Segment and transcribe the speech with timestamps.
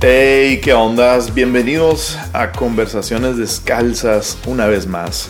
[0.00, 1.34] Hey, ¿qué ondas?
[1.34, 5.28] Bienvenidos a Conversaciones Descalzas una vez más.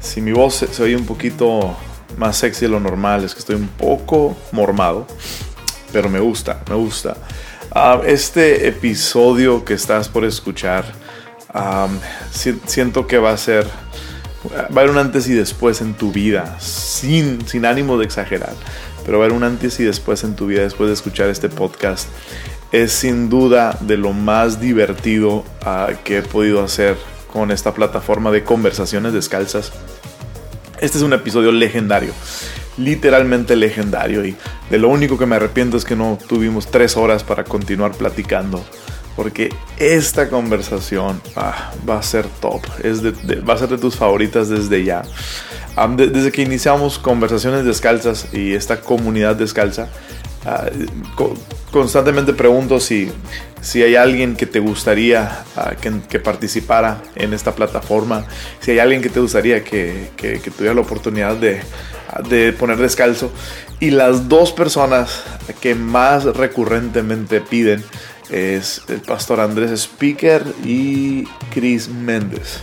[0.00, 1.76] Si mi voz se, oye un poquito
[2.16, 5.06] más sexy de lo normal, es que estoy un poco mormado,
[5.92, 7.14] pero me gusta, me gusta.
[7.72, 10.86] Ah, este episodio que estás por escuchar,
[12.64, 13.66] siento que va a ser,
[14.54, 18.54] va a haber un antes y después en tu vida, sin, sin ánimo de exagerar,
[19.04, 21.50] pero va a haber un antes y después en tu vida después de escuchar este
[21.50, 22.08] podcast
[22.72, 26.96] es sin duda de lo más divertido ah, que he podido hacer
[27.32, 29.72] con esta plataforma de conversaciones descalzas.
[30.80, 32.12] Este es un episodio legendario,
[32.78, 34.36] literalmente legendario y
[34.70, 38.64] de lo único que me arrepiento es que no tuvimos tres horas para continuar platicando.
[39.16, 44.48] Porque esta conversación ah, va a ser top, es va a ser de tus favoritas
[44.48, 45.02] desde ya.
[45.96, 49.88] desde que iniciamos conversaciones descalzas y esta comunidad descalza,
[50.46, 50.70] Ah,
[51.70, 53.10] constantemente pregunto si,
[53.60, 58.26] si hay alguien que te gustaría ah, que, participara en esta plataforma,
[58.60, 60.10] si hay alguien que te gustaría que,
[60.56, 61.60] tuviera la oportunidad de,
[62.28, 63.32] de, poner descalzo.
[63.78, 65.22] Y las dos personas
[65.60, 67.82] que más recurrentemente piden
[68.30, 72.60] es el pastor Andrés Speaker y Chris Méndez.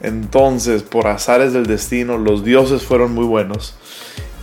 [0.00, 3.76] Entonces, por azares del destino, los dioses fueron muy buenos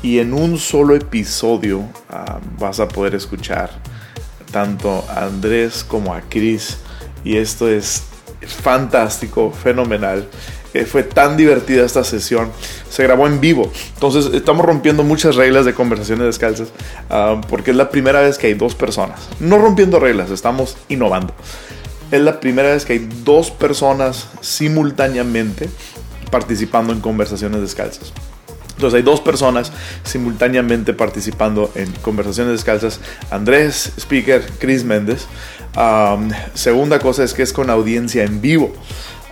[0.04, 3.72] y en un solo episodio ah, vas a poder escuchar
[4.54, 6.78] tanto a Andrés como a Chris.
[7.26, 8.04] Y esto es
[8.48, 10.30] fantástico, fenomenal.
[10.74, 12.52] Eh, fue tan divertida esta sesión.
[12.90, 13.70] Se grabó en vivo.
[13.96, 16.70] Entonces estamos rompiendo muchas reglas de conversaciones descalzas.
[17.10, 19.28] Ah, porque es la primera vez que hay dos personas.
[19.40, 21.34] No rompiendo reglas, estamos innovando.
[22.12, 25.70] Es la primera vez que hay dos personas simultáneamente
[26.30, 28.14] participando en conversaciones descalzas.
[28.76, 29.72] Entonces hay dos personas
[30.04, 33.00] simultáneamente participando en conversaciones descalzas.
[33.30, 35.28] Andrés Speaker, Chris Méndez.
[36.54, 38.74] segunda cosa es que es con audiencia en vivo.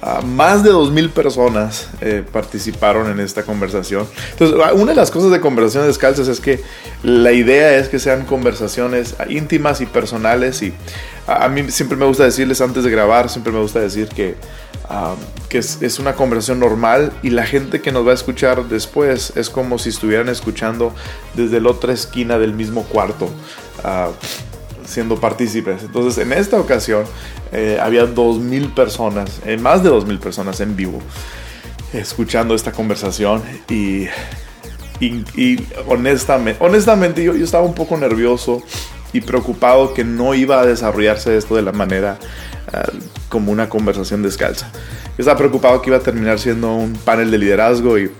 [0.03, 4.07] Ah, más de 2.000 personas eh, participaron en esta conversación.
[4.31, 6.63] Entonces, ah, una de las cosas de conversaciones descalzas es que
[7.03, 10.63] la idea es que sean conversaciones íntimas y personales.
[10.63, 10.73] Y
[11.27, 14.35] a mí siempre me gusta decirles antes de grabar, siempre me gusta decir que
[15.49, 19.49] que es, una conversación normal y la gente que nos va a escuchar después es
[19.49, 20.93] como si estuvieran escuchando
[21.33, 23.29] desde la otra esquina del mismo cuarto,
[23.83, 24.09] ah,
[24.85, 25.83] siendo partícipes.
[25.83, 27.03] Entonces, en esta ocasión
[27.51, 30.99] eh, había 2.000 personas, eh, más de 2.000 personas en vivo,
[31.91, 34.07] escuchando esta conversación y,
[35.01, 38.63] y, honestamente, honestamente yo, yo estaba un poco nervioso
[39.13, 42.17] y preocupado que no iba a desarrollarse esto de la manera
[42.73, 42.89] Ah,
[43.27, 44.69] como una conversación descalza.
[44.73, 48.11] Yo estaba preocupado que iba a terminar siendo un panel de liderazgo y,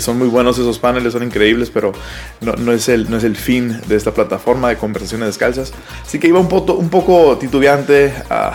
[0.00, 1.92] son muy buenos esos paneles, son increíbles, pero
[2.40, 5.72] no, es el, no es el fin de esta plataforma de conversaciones descalzas.
[6.04, 8.52] Así que iba un, un poco titubeante, ah,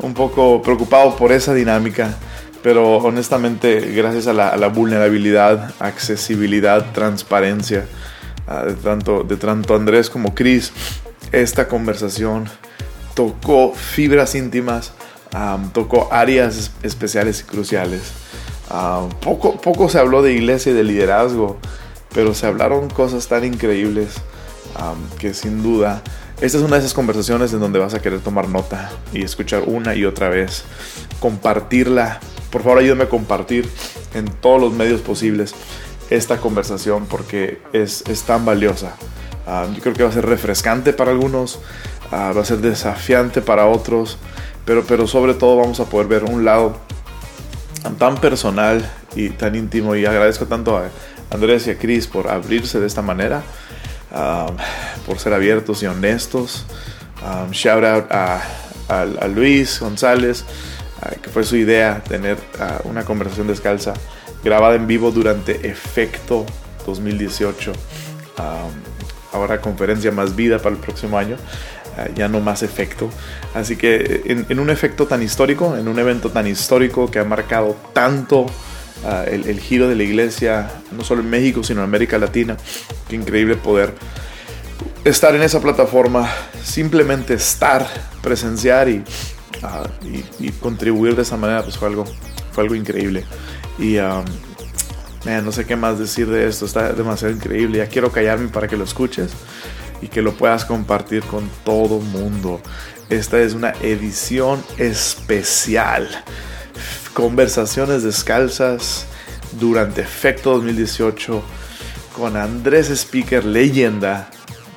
[0.00, 2.14] un poco preocupado por esa dinámica.
[2.62, 7.86] Pero honestamente, gracias a la, vulnerabilidad, accesibilidad, transparencia
[8.66, 10.72] de, tanto, de tanto Andrés como Chris,
[11.32, 12.48] esta conversación
[13.14, 14.92] tocó fibras íntimas,
[15.72, 18.02] tocó áreas especiales y cruciales.
[19.20, 21.58] poco, poco se habló de iglesia y de liderazgo,
[22.14, 24.14] pero se hablaron cosas tan increíbles
[25.18, 26.02] que sin duda
[26.42, 29.62] esta es una de esas conversaciones en donde vas a querer tomar nota y escuchar
[29.64, 30.64] una y otra vez,
[31.20, 32.18] compartirla.
[32.50, 33.68] Por favor, ayúdame a compartir
[34.12, 35.54] en todos los medios posibles
[36.16, 38.94] esta conversación porque es, es tan valiosa.
[39.74, 41.58] yo creo que va a ser refrescante para algunos,
[42.14, 44.18] Ah, va a ser desafiante para otros,
[44.66, 46.76] pero, pero sobre todo vamos a poder ver un lado
[47.98, 48.86] tan personal
[49.16, 50.90] y tan íntimo y agradezco tanto a
[51.30, 53.42] Andrés y a Chris por abrirse de esta manera,
[54.12, 54.46] ah,
[55.06, 56.66] por ser abiertos y honestos.
[57.50, 58.42] Shout out a,
[59.34, 60.44] Luis González,
[61.22, 62.36] que fue su idea tener
[62.84, 63.94] una conversación descalza
[64.42, 66.46] grabada en vivo durante Efecto
[66.86, 67.72] 2018.
[69.32, 71.36] ahora conferencia más vida para el próximo año.
[71.96, 73.10] Ah, ya no más efecto.
[73.54, 77.76] Así que en, un efecto tan histórico, en un evento tan histórico que ha marcado
[77.92, 78.46] tanto
[79.26, 82.56] el, el, giro de la iglesia, no solo en México, sino en América Latina.
[83.08, 83.94] Qué increíble poder
[85.04, 86.30] estar en esa plataforma,
[86.62, 87.86] simplemente estar,
[88.22, 89.02] presenciar y,
[89.62, 89.84] ah,
[90.38, 92.04] y, contribuir de esa manera, pues fue algo,
[92.52, 93.24] fue algo increíble.
[93.78, 94.24] Y um,
[95.44, 97.78] no sé qué más decir de esto, está demasiado increíble.
[97.78, 99.32] Ya quiero callarme para que lo escuches
[100.00, 102.60] y que lo puedas compartir con todo mundo.
[103.08, 106.08] Esta es una edición especial.
[107.14, 109.06] Conversaciones descalzas
[109.60, 111.42] durante Efecto 2018
[112.16, 114.30] con Andrés Speaker, leyenda.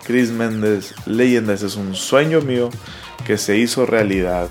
[0.04, 1.54] Chris Méndez, leyenda.
[1.54, 2.70] Ese es un sueño mío
[3.26, 4.50] que se hizo realidad.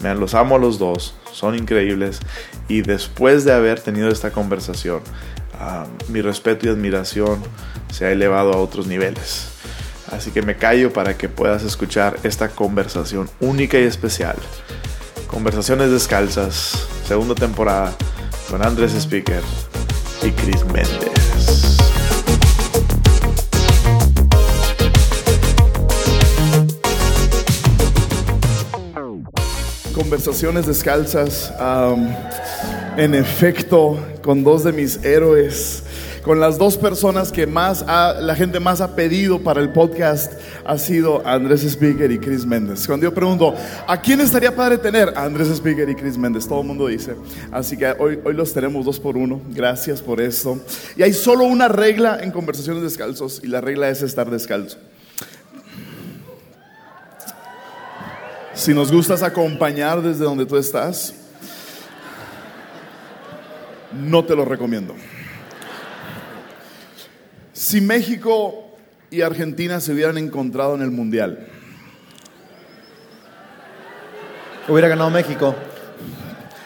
[0.00, 2.20] Me los amo a los dos, son increíbles.
[2.68, 5.00] Y después de haber tenido esta conversación,
[6.08, 7.42] mi respeto y admiración
[7.92, 9.48] se ha elevado a otros niveles.
[10.10, 14.36] Así que me callo para que puedas escuchar esta conversación única y especial.
[15.26, 17.94] Conversaciones descalzas, segunda temporada,
[18.48, 19.42] con Andrés Speaker
[20.22, 21.17] y Chris Méndez.
[30.08, 31.52] Conversaciones descalzas,
[32.96, 35.82] en efecto, con dos de mis héroes
[36.22, 40.32] con las dos personas que más la gente más ha pedido para el podcast
[40.64, 42.86] ha sido Andrés Speaker y Chris Méndez.
[42.86, 43.54] Cuando yo pregunto,
[43.86, 45.12] ¿a quién estaría padre tener?
[45.14, 47.14] Andrés Speaker y Chris Méndez, todo el mundo dice.
[47.52, 50.58] Así que hoy, hoy los tenemos dos por uno, gracias por eso.
[50.96, 54.78] Y hay solo una regla en conversaciones descalzos y la regla es estar descalzo.
[58.58, 61.14] Si nos gustas acompañar desde donde tú estás,
[63.92, 64.96] no te lo recomiendo.
[67.52, 68.76] Si México
[69.12, 71.46] y Argentina se hubieran encontrado en el Mundial.
[74.66, 75.54] Hubiera ganado México.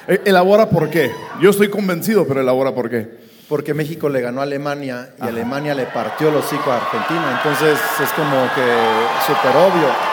[0.09, 1.13] E, elabora por qué.
[1.43, 3.21] Yo estoy convencido, pero elabora por qué.
[3.51, 7.37] Porque México le ganó a Alemania y Alemania le partió los hocico a Argentina.
[7.37, 10.12] Entonces es como que súper obvio.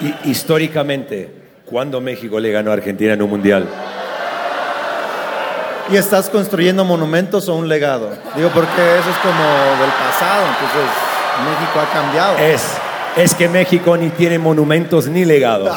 [0.00, 1.30] Y, históricamente,
[1.64, 3.68] ¿cuándo México le ganó a Argentina en un mundial?
[5.90, 8.10] y estás construyendo monumentos o un legado.
[8.36, 9.44] Digo, porque eso es como
[9.80, 10.90] del pasado, entonces
[11.44, 12.38] México ha cambiado.
[12.38, 12.76] Es,
[13.16, 15.76] es que México ni tiene monumentos ni legados.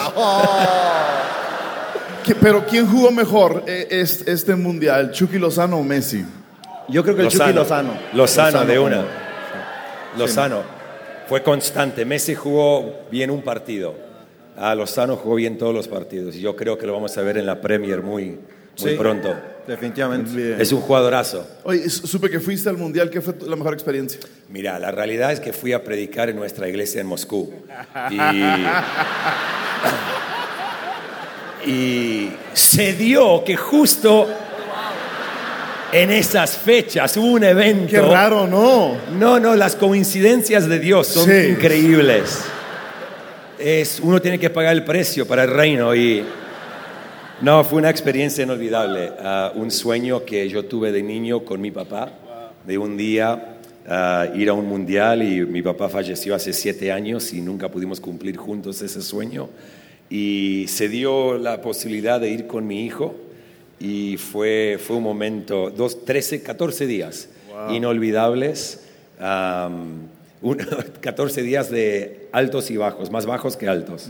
[2.42, 6.26] Pero ¿quién jugó mejor eh, este mundial, Chucky Lozano o Messi?
[6.90, 7.94] Yo creo que el Chucky Lozano.
[8.14, 9.06] Lozano, de una.
[10.18, 10.62] Lozano.
[11.28, 12.06] Fue constante.
[12.06, 14.07] Messi jugó bien un partido.
[14.58, 16.36] A Lozano jugó bien todos los partidos.
[16.36, 18.40] Y yo creo que lo vamos a ver en la Premier muy,
[18.82, 19.36] muy pronto.
[19.68, 20.60] Definitivamente.
[20.60, 21.48] Es un jugadorazo.
[21.64, 23.10] Oye, supe que fuiste al Mundial.
[23.10, 24.20] ¿Qué fue la mejor experiencia?
[24.50, 27.54] Mira, la realidad es que fui a predicar en nuestra iglesia en Moscú.
[31.66, 34.28] Y, y se dio que justo
[35.92, 37.90] en esas fechas hubo un evento.
[37.90, 38.98] Qué raro, ¿no?
[39.20, 42.44] No, no, las coincidencias de Dios son increíbles.
[43.60, 46.24] Es, uno tiene que pagar el precio para el reino y
[47.42, 49.12] no, fue una experiencia inolvidable.
[49.20, 52.12] Ah, un sueño que yo tuve de niño con mi papá,
[52.66, 53.58] de un día
[53.88, 58.00] ah, ir a un mundial y mi papá falleció hace siete años y nunca pudimos
[58.00, 59.50] cumplir juntos ese sueño.
[60.08, 63.16] Y se dio la posibilidad de ir con mi hijo
[63.80, 67.30] y fue, fue un momento, dos, 13, 14 días
[67.72, 68.84] inolvidables.
[71.02, 74.10] 14 días de altos y bajos, más bajos que altos,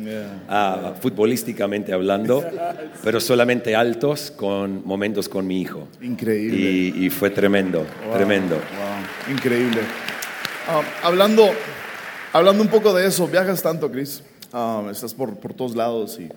[0.50, 2.44] ah, futbolísticamente hablando,
[3.04, 5.88] pero solamente altos con momentos con mi hijo.
[6.02, 6.58] Increíble.
[6.58, 8.60] Y, fue tremendo, tremendo.
[9.32, 9.80] Increíble.
[10.68, 11.50] Ah, hablando,
[12.34, 16.28] hablando un poco de eso, viajas tanto, Chris, ah, estás por, por todos lados y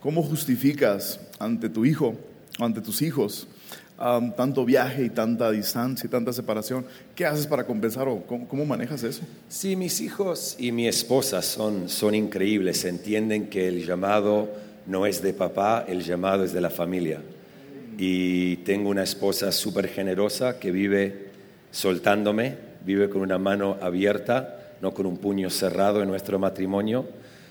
[0.00, 2.14] ¿cómo justificas ante tu hijo,
[2.58, 3.48] ante tus hijos?
[3.98, 6.86] Tanto viaje y tanta distancia y tanta separación.
[7.14, 9.22] ¿Qué haces para compensar o cómo, manejas eso?
[9.48, 12.84] Sí, mis hijos y mi esposa son, son increíbles.
[12.84, 14.48] Entienden que el llamado
[14.86, 17.20] no es de papá, el llamado es de la familia.
[17.98, 21.30] Y tengo una esposa súper generosa que vive
[21.72, 27.06] soltándome, vive con una mano abierta, no con un puño cerrado en nuestro matrimonio.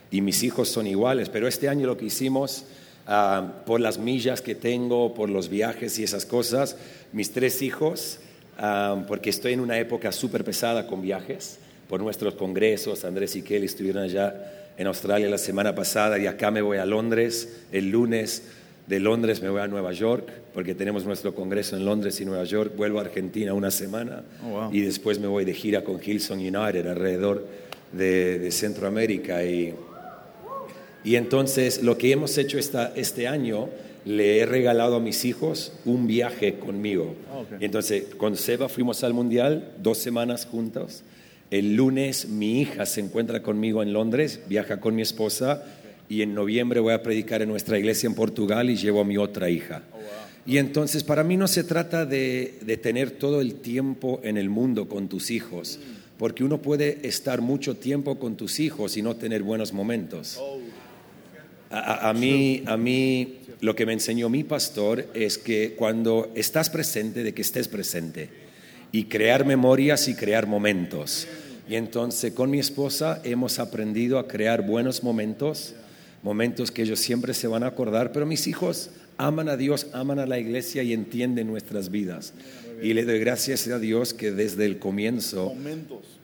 [0.09, 2.63] Y mis hijos son iguales, pero este año lo que hicimos
[3.09, 6.75] Ah, por las millas que tengo, por los viajes y esas cosas.
[7.13, 8.19] Mis tres hijos,
[8.57, 13.05] ah, porque estoy en una época súper pesada con viajes, por nuestros congresos.
[13.05, 16.85] Andrés y Kelly estuvieron allá en Australia la semana pasada y acá me voy a
[16.85, 18.43] Londres el lunes.
[18.87, 22.43] De Londres me voy a Nueva York porque tenemos nuestro congreso en Londres y Nueva
[22.43, 22.73] York.
[22.75, 26.87] Vuelvo a Argentina una semana oh, y después me voy de gira con Hillsong United
[26.87, 27.47] alrededor
[27.93, 29.43] de, de Centroamérica.
[29.45, 29.73] Y
[31.03, 33.69] Y entonces lo que hemos hecho esta, este año,
[34.07, 37.13] le he regalado a mis hijos un viaje conmigo.
[37.29, 41.03] Ah, entonces con Seba fuimos al Mundial, dos semanas juntos.
[41.51, 45.63] El lunes mi hija se encuentra conmigo en Londres, viaja con mi esposa
[46.07, 49.17] y en noviembre voy a predicar en nuestra iglesia en Portugal y llevo a mi
[49.17, 49.83] otra hija.
[50.45, 54.49] Y entonces para mí no se trata de, de tener todo el tiempo en el
[54.49, 55.79] mundo con tus hijos,
[56.17, 60.37] porque uno puede estar mucho tiempo con tus hijos y no tener buenos momentos.
[60.37, 60.41] A,
[61.69, 66.69] a- a mí, a mí lo que me enseñó mi pastor es que cuando estás
[66.69, 68.29] presente, de que estés presente
[68.91, 71.27] y crear memorias y crear momentos.
[71.69, 75.73] Y entonces con mi esposa hemos aprendido a crear buenos momentos,
[76.23, 80.19] momentos que ellos siempre se van a acordar, pero mis hijos aman a Dios, aman
[80.19, 82.33] a la iglesia y entienden nuestras vidas.
[82.81, 85.53] Y le doy gracias a Dios que desde el comienzo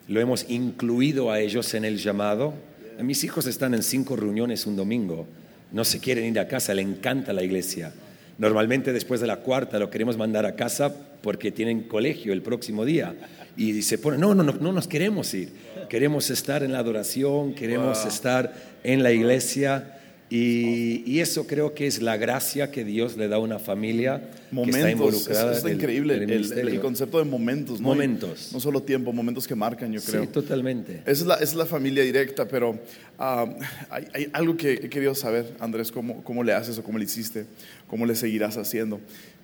[0.08, 2.54] lo hemos incluido a ellos en el llamado.
[3.00, 5.26] Mis hijos están en cinco reuniones un domingo.
[5.72, 7.92] No se quieren ir a casa, le encanta la iglesia.
[8.38, 12.84] Normalmente después de la cuarta lo queremos mandar a casa porque tienen colegio el próximo
[12.84, 13.14] día.
[13.56, 15.50] Y se ponen, no, no, no, no nos queremos ir.
[15.88, 19.93] Queremos estar en la adoración, queremos estar en la iglesia.
[20.36, 24.18] Y, y eso creo que es la gracia que Dios le da a una familia
[24.18, 24.90] que está Momentos.
[24.90, 25.52] involucrada.
[25.52, 27.80] Es, es increíble el, el el- el concepto de momentos.
[27.80, 27.86] ¿no?
[27.88, 28.48] Momentos.
[28.50, 30.22] Y No solo tiempo, momentos que marcan, yo creo.
[30.22, 31.02] Sí, totalmente.
[31.02, 32.76] Esa es la, es la familia directa, pero
[33.16, 33.46] ah,
[33.90, 37.04] hay, hay algo que he querido saber, Andrés, cómo, cómo le haces o cómo le
[37.04, 37.44] hiciste,
[37.86, 39.00] cómo le seguirás haciendo.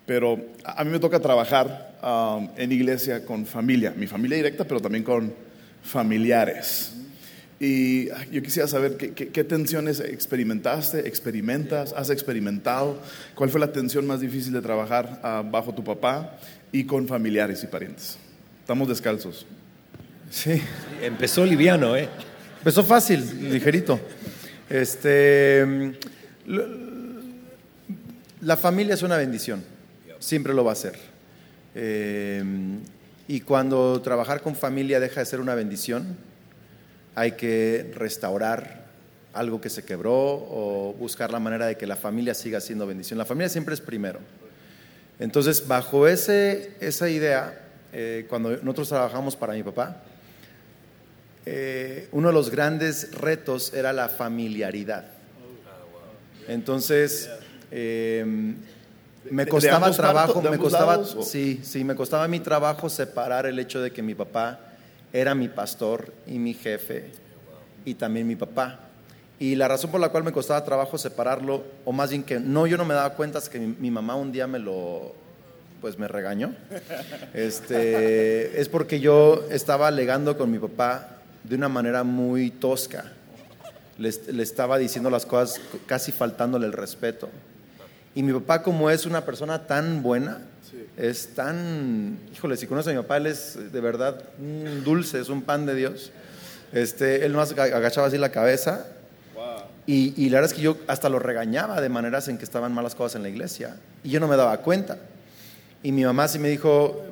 [0.06, 4.80] Pero a mí me toca trabajar ah, en iglesia con familia, mi familia directa, pero
[4.80, 5.32] también con
[5.84, 6.94] familiares.
[7.62, 12.98] Y yo quisiera saber qué, qué- qué tensiones experimentaste, experimentas, has experimentado,
[13.34, 16.38] cuál fue la tensión más difícil de trabajar ah, bajo tu papá
[16.72, 18.16] y con familiares y parientes.
[18.60, 19.44] Estamos descalzos.
[20.30, 20.62] Sí.
[21.02, 22.08] Empezó liviano, ¿eh?
[22.58, 24.00] Empezó fácil, ligerito.
[24.70, 25.90] Este, mm,
[28.42, 29.62] la familia es una bendición,
[30.18, 30.94] siempre lo va a ser.
[31.74, 32.42] Eh,
[33.28, 36.16] y cuando trabajar con familia deja de ser una bendición,
[37.14, 38.84] hay que restaurar
[39.32, 43.18] algo que se quebró o buscar la manera de que la familia siga siendo bendición.
[43.18, 44.18] La familia siempre es primero.
[45.18, 47.60] Entonces, bajo ese, esa idea,
[47.92, 49.98] eh, cuando nosotros trabajamos para mi papá,
[51.46, 55.04] eh, uno de los grandes retos era la familiaridad.
[56.48, 57.30] Entonces,
[57.70, 58.54] eh, me
[59.30, 63.80] ¿De- de costaba trabajo, me costaba, sí, sí, me costaba mi trabajo separar el hecho
[63.80, 64.58] de que mi papá
[65.12, 67.10] era mi pastor y mi jefe
[67.84, 68.80] y también mi papá.
[69.38, 72.66] Y la razón por la cual me costaba trabajo separarlo, o más bien que no,
[72.66, 75.14] yo no me daba cuenta, es que mi, mamá un día me lo,
[75.80, 76.54] pues me regañó.
[77.32, 83.12] Este, es porque yo estaba alegando con mi papá de una manera muy tosca.
[83.96, 87.28] Le estaba diciendo las cosas casi faltándole el respeto.
[88.14, 90.42] Y mi papá, como es una persona tan buena,
[91.00, 95.30] es tan, híjole, si conoces a mi papá, él es de verdad un dulce, es
[95.30, 96.12] un pan de Dios.
[96.72, 98.86] Este, él no agachaba así la cabeza.
[99.86, 102.72] Y, y la verdad es que yo hasta lo regañaba de maneras en que estaban
[102.72, 103.76] malas cosas en la iglesia.
[104.04, 104.98] Y yo no me daba cuenta.
[105.82, 107.02] Y mi mamá sí me dijo,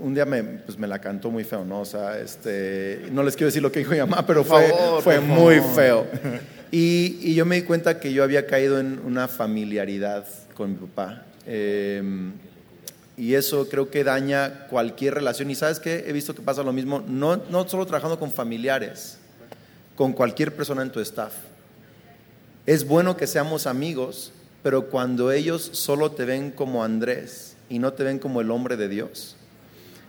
[0.00, 1.80] un día me, pues me la cantó muy feo, ¿no?
[1.80, 5.02] O sea, este, no les quiero decir lo que dijo mi mamá, pero fue, favor,
[5.02, 6.04] fue muy feo.
[6.72, 10.76] Y, y yo me di cuenta que yo había caído en una familiaridad con mi
[10.76, 11.22] papá.
[11.46, 12.02] Eh,
[13.16, 15.50] y eso creo que daña cualquier relación.
[15.50, 16.04] Y sabes qué?
[16.06, 19.18] He visto que pasa lo mismo, no, no solo trabajando con familiares,
[19.94, 21.32] con cualquier persona en tu staff.
[22.66, 24.32] Es bueno que seamos amigos,
[24.62, 28.76] pero cuando ellos solo te ven como Andrés y no te ven como el hombre
[28.76, 29.36] de Dios,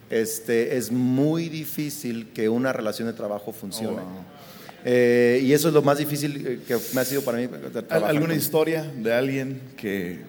[0.09, 3.99] este, es muy difícil que una relación de trabajo funcione.
[3.99, 4.23] Oh, wow.
[4.85, 7.47] Eh, y eso es lo más difícil eh, que me ha sido para mí.
[7.47, 10.21] de ¿Al- trabajar ¿Alguna con- historia de alguien que,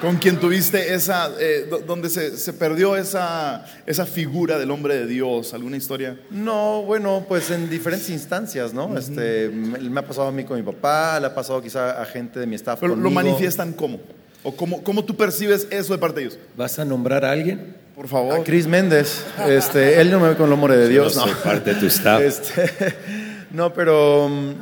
[0.00, 4.94] con quien tuviste esa, eh, do- donde se, se perdió esa, esa figura del hombre
[4.96, 5.54] de Dios?
[5.54, 6.18] ¿Alguna historia?
[6.30, 8.96] No, bueno, pues en diferentes instancias, ¿no?
[8.96, 12.04] Este, me, me ha pasado a mí con mi papá, le ha pasado quizá a
[12.04, 12.78] gente de mi staff.
[12.80, 13.98] Pero lo manifiestan cómo?
[14.44, 16.38] ¿O cómo, cómo tú percibes eso de parte de ellos?
[16.56, 17.74] ¿Vas a nombrar a alguien?
[17.96, 18.44] Por A favor.
[18.44, 21.32] Cris Méndez, este, él no me ve con el hombre de Dios, no no.
[21.32, 22.20] soy parte de tu staff.
[22.22, 22.70] Este,
[23.50, 24.52] no, pero mm,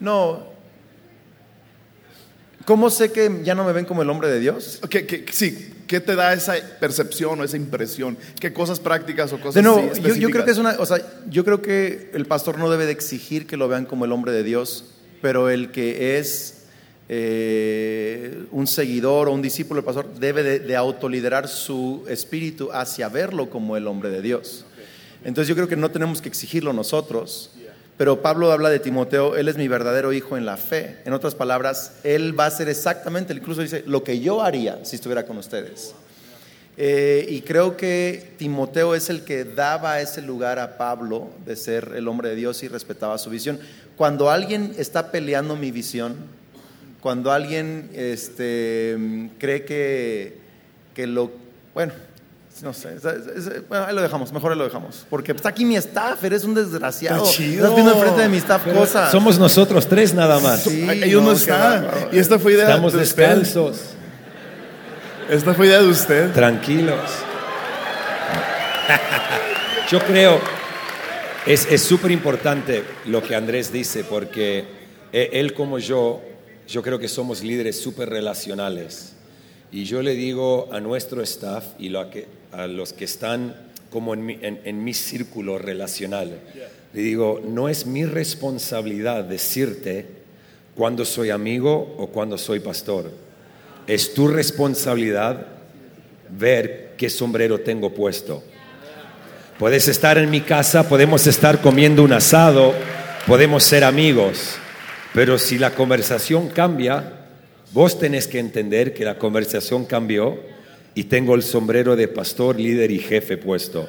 [0.00, 0.51] no.
[2.64, 4.80] ¿Cómo sé que ya no me ven como el hombre de Dios?
[4.88, 8.16] ¿Qué, qué- sí, ¿qué te da esa percepción o esa impresión?
[8.40, 10.98] ¿Qué cosas prácticas o cosas De nuevo, yo, yo creo que es una, o sea,
[11.28, 14.32] yo creo que el pastor no debe de exigir que lo vean como el hombre
[14.32, 14.84] de Dios,
[15.20, 16.58] pero el que es
[17.08, 23.08] eh, un seguidor o un discípulo del pastor debe de, de autoliderar su espíritu hacia
[23.08, 24.64] verlo como el hombre de Dios.
[25.24, 27.50] Entonces yo creo que no tenemos que exigirlo nosotros,
[27.96, 30.98] Pero Pablo habla de Timoteo, él es mi verdadero hijo en la fe.
[31.04, 34.96] En otras palabras, él va a hacer exactamente, incluso dice, lo que yo haría si
[34.96, 35.94] estuviera con ustedes.
[36.78, 41.92] Eh, y creo que Timoteo es el que daba ese lugar a Pablo de ser
[41.94, 43.60] el hombre de Dios y respetaba su visión.
[43.96, 46.16] Cuando alguien está peleando mi visión,
[47.00, 48.96] cuando alguien este,
[49.38, 50.38] cree que,
[50.94, 51.30] que lo...
[51.74, 51.92] Bueno,
[52.60, 52.90] no sé,
[53.68, 55.04] bueno, ahí lo dejamos, mejor ahí lo dejamos.
[55.08, 57.24] Porque está aquí mi staff, eres un desgraciado.
[57.24, 57.64] Está chido.
[57.64, 59.10] Estás viendo enfrente de mi staff cosas.
[59.10, 60.62] Somos nosotros tres nada más.
[60.62, 61.86] Sí, Ellos no, qué están.
[62.12, 63.16] Y esta fue idea Estamos de usted.
[63.26, 63.80] descalzos,
[65.30, 66.32] Esta fue idea de usted.
[66.32, 67.00] tranquilos.
[69.90, 70.40] Yo creo,
[71.46, 74.64] es súper importante lo que Andrés dice, porque
[75.12, 76.22] e- él como yo,
[76.68, 79.14] yo creo que somos líderes súper relacionales.
[79.70, 83.54] Y yo le digo a nuestro staff y lo que- a los que están
[83.90, 86.38] como en mi, en- mi círculo relacional,
[86.94, 90.06] le digo, no es mi responsabilidad decirte
[90.74, 93.10] cuando soy amigo o cuando soy pastor.
[93.86, 95.46] Es tu responsabilidad
[96.30, 98.42] ver qué sombrero tengo puesto.
[99.58, 102.74] Puedes estar en mi casa, podemos estar comiendo un asado,
[103.26, 104.56] podemos ser amigos,
[105.14, 107.12] pero si la conversación cambia,
[107.72, 110.38] vos tenés que entender que la conversación cambió
[110.94, 113.88] y tengo el sombrero de pastor, líder y jefe puesto.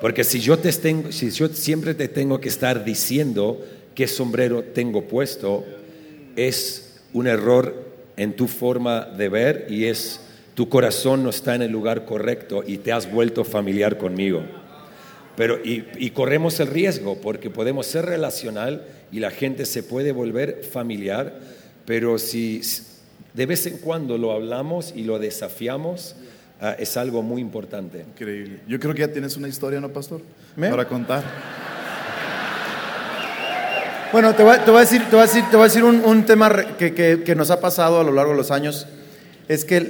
[0.00, 3.64] Porque si yo, te tengo, si yo siempre te tengo que estar diciendo
[3.94, 5.64] qué sombrero tengo puesto,
[6.36, 10.20] es un error en tu forma de ver y es
[10.54, 14.42] tu corazón no está en el lugar correcto y te has vuelto familiar conmigo.
[15.36, 20.12] Pero, y, y corremos el riesgo porque podemos ser relacional y la gente se puede
[20.12, 21.38] volver familiar,
[21.84, 22.62] pero si
[23.36, 26.16] de vez en cuando lo hablamos y lo desafiamos,
[26.60, 28.00] ah, es algo muy importante.
[28.00, 28.60] Increíble.
[28.66, 30.22] Yo creo que ya tienes una historia, ¿no, pastor?
[30.56, 30.70] ¿Me?
[30.70, 31.22] Para contar.
[34.12, 35.68] Bueno, te voy, a- te voy a decir, te voy a decir, te voy a
[35.68, 38.50] decir un, un tema que, que- que nos ha pasado a lo largo de los
[38.50, 38.86] años.
[39.48, 39.80] Es que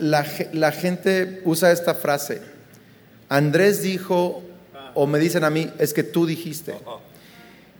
[0.00, 2.40] la, ge- la gente usa esta frase.
[3.28, 4.42] Andrés dijo,
[4.94, 6.74] o me dicen a mí, es que tú dijiste.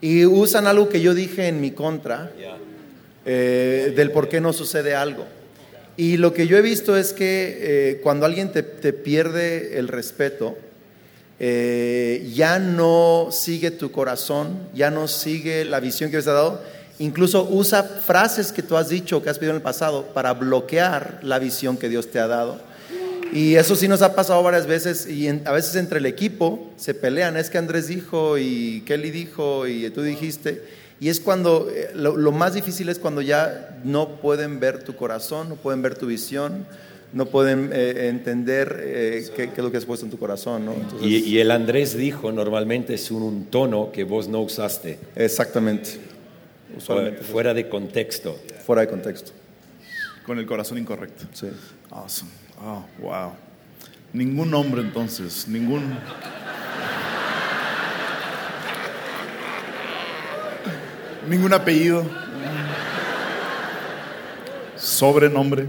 [0.01, 2.31] Y usan algo que yo dije en mi contra,
[3.27, 5.27] eh, del por qué no sucede algo.
[5.97, 9.89] Y lo que yo he visto es que eh, cuando alguien te, te pierde el
[9.89, 10.57] respeto,
[11.39, 16.63] eh, ya no sigue tu corazón, ya no sigue la visión que te ha dado,
[16.99, 21.19] incluso usa frases que tú has dicho, que has pedido en el pasado, para bloquear
[21.23, 22.61] la visión que Dios te ha dado.
[23.33, 26.95] Y eso sí nos ha pasado varias veces y a veces entre el equipo se
[26.95, 30.86] pelean, es que Andrés dijo y Kelly dijo y tú dijiste.
[30.99, 34.97] Y es cuando, eh, lo, lo más difícil es cuando ya no pueden ver tu
[34.97, 36.67] corazón, no pueden ver tu visión,
[37.13, 40.65] no pueden eh, entender eh, qué, qué es lo que has puesto en tu corazón.
[40.65, 40.73] ¿no?
[40.73, 44.99] Entonces, Y, y el Andrés dijo, normalmente es un, un tono que vos no usaste,
[45.15, 45.99] Exactamente,
[46.77, 48.39] usualmente, fuera de contexto.
[48.65, 49.33] fuera de contexto.
[50.25, 51.25] Con el corazón incorrecto.
[51.33, 51.47] Sí.
[51.91, 52.31] Awesome.
[52.65, 53.33] Oh, wow.
[54.13, 55.83] Ningún nombre entonces, ningún...
[61.29, 62.05] Ningún apellido.
[64.77, 65.67] Sobrenombre.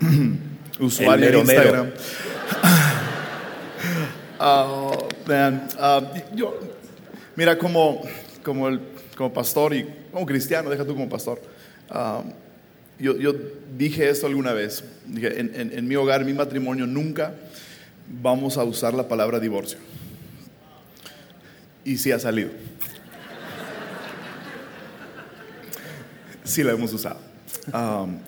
[0.80, 1.38] Usuario de.
[1.38, 1.90] Instagram.
[4.42, 5.68] Oh, man.
[5.78, 6.00] Ah,
[6.34, 6.58] yo,
[7.36, 8.00] mira, como,
[8.42, 8.80] como, el,
[9.14, 11.42] como pastor y como cristiano, deja tú como pastor.
[11.90, 12.22] ah,
[12.98, 13.34] yo, yo
[13.76, 14.82] dije esto alguna vez.
[15.04, 17.34] Dije, en, en- en mi hogar, en mi matrimonio, nunca
[18.22, 19.76] vamos a usar la palabra divorcio.
[21.84, 22.48] Y sí ha salido.
[26.50, 27.16] Sí la hemos usado.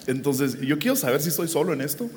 [0.06, 2.08] Entonces, yo quiero saber si estoy solo en esto.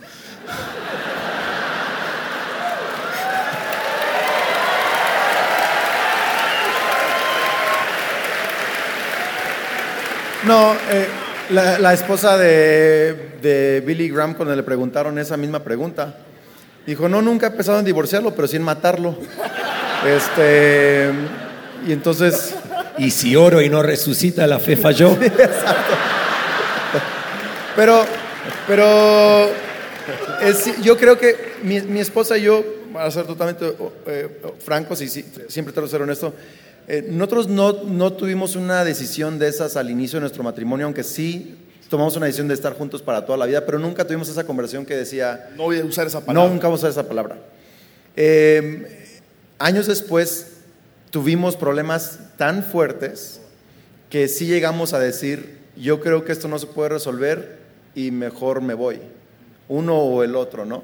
[10.46, 11.08] No, eh,
[11.50, 16.18] la, la esposa de, de Billy Graham, cuando le preguntaron esa misma pregunta,
[16.86, 19.18] dijo: No, nunca he pensado en divorciarlo, pero sí en matarlo.
[20.06, 21.10] Este,
[21.88, 22.54] y entonces,
[22.98, 25.18] Y si oro y no resucita, la fe falló.
[27.76, 28.06] pero,
[28.68, 29.50] pero
[30.42, 33.76] es- yo creo que mi, mi esposa y yo, para ser totalmente
[34.08, 36.34] eh, francos y sí, siempre trato de ser honesto,
[36.88, 41.04] eh, nosotros no, no tuvimos una decisión de esas al inicio de nuestro matrimonio, aunque
[41.04, 41.58] sí
[41.90, 44.86] tomamos una decisión de estar juntos para toda la vida, pero nunca tuvimos esa conversación
[44.86, 46.48] que decía, No voy a usar esa palabra.
[46.48, 47.38] no, nunca vamos a usar esa palabra.
[48.16, 49.20] Eh,
[49.60, 50.55] años después
[51.16, 53.40] tuvimos problemas tan fuertes
[54.10, 57.60] que sí llegamos a decir, yo creo que esto no se puede resolver
[57.96, 59.00] y mejor me voy,
[59.70, 60.84] uno o el otro, ¿no?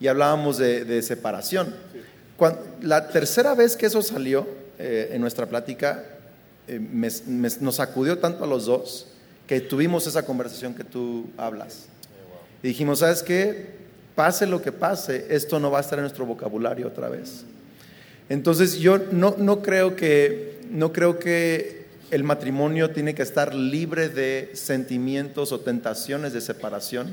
[0.00, 1.72] Y hablábamos de, separación.
[2.82, 4.44] La tercera vez que eso salió,
[4.76, 6.04] eh, en nuestra plática
[6.66, 6.80] eh,
[7.60, 9.06] nos sacudió tanto a los dos
[9.46, 11.86] que tuvimos esa conversación que tú hablas.
[12.64, 13.70] Y dijimos, ¿sabes qué?
[14.16, 17.44] Pase lo que pase, esto no va a estar en nuestro vocabulario otra vez.
[18.30, 24.08] Entonces yo no, no, creo que, no creo que el matrimonio tiene que estar libre
[24.08, 27.10] de sentimientos o tentaciones de separación,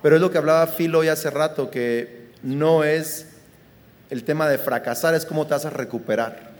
[0.00, 3.26] pero es lo que hablaba Phil hoy hace rato, que no es
[4.10, 6.52] el tema de fracasar, es cómo te vas a recuperar.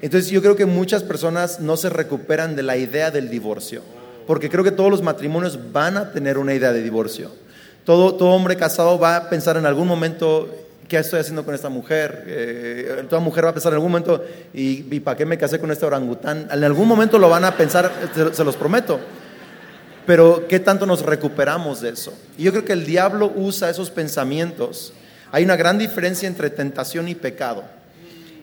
[0.00, 3.82] Entonces yo creo que muchas personas no se recuperan de la idea del divorcio,
[4.26, 7.32] porque creo que todos los matrimonios van a tener una idea de divorcio.
[7.84, 10.48] Todo, todo hombre casado va a pensar en algún momento,
[10.92, 12.24] ¿qué estoy haciendo con esta mujer?
[12.26, 15.58] Eh, toda mujer va a pensar en algún momento, ¿y, y para qué me casé
[15.58, 16.46] con este orangután?
[16.52, 19.00] En algún momento lo van a pensar, se, se los prometo.
[20.04, 22.12] Pero ¿qué tanto nos recuperamos de eso?
[22.36, 24.92] Y yo creo que el diablo usa esos pensamientos.
[25.30, 27.64] Hay una gran diferencia entre tentación y pecado.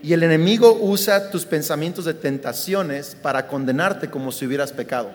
[0.02, 5.12] Y el enemigo usa tus pensamientos de tentaciones para condenarte como si hubieras pecado.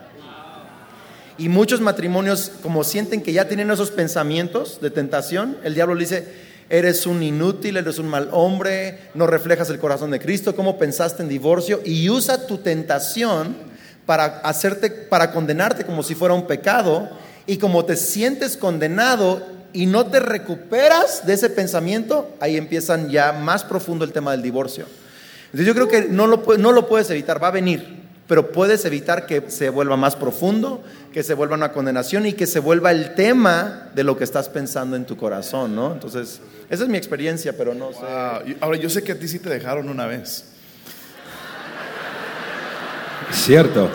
[1.37, 6.03] Y muchos matrimonios, como sienten que ya tienen esos pensamientos de tentación, el diablo le
[6.03, 10.79] dice, eres un inútil, eres un mal hombre, no reflejas el corazón de Cristo, cómo
[10.79, 13.57] pensaste en divorcio, y usa tu tentación
[14.07, 17.09] para hacerte, para condenarte como si fuera un pecado,
[17.46, 23.33] y como te sientes condenado y no te recuperas de ese pensamiento, ahí empiezan ya
[23.33, 24.87] más profundo el tema del divorcio.
[25.46, 28.85] Entonces yo creo que no lo, no lo puedes evitar, va a venir, pero puedes
[28.85, 30.83] evitar que se vuelva más profundo,
[31.13, 34.49] que se vuelva una condenación y que se vuelva el tema de lo que estás
[34.49, 35.93] pensando en tu corazón, ¿no?
[35.93, 38.01] Entonces, esa es mi experiencia, pero no sé.
[38.01, 38.57] Wow.
[38.61, 40.47] Ahora, yo sé que a ti sí te dejaron una vez.
[43.31, 43.91] Cierto.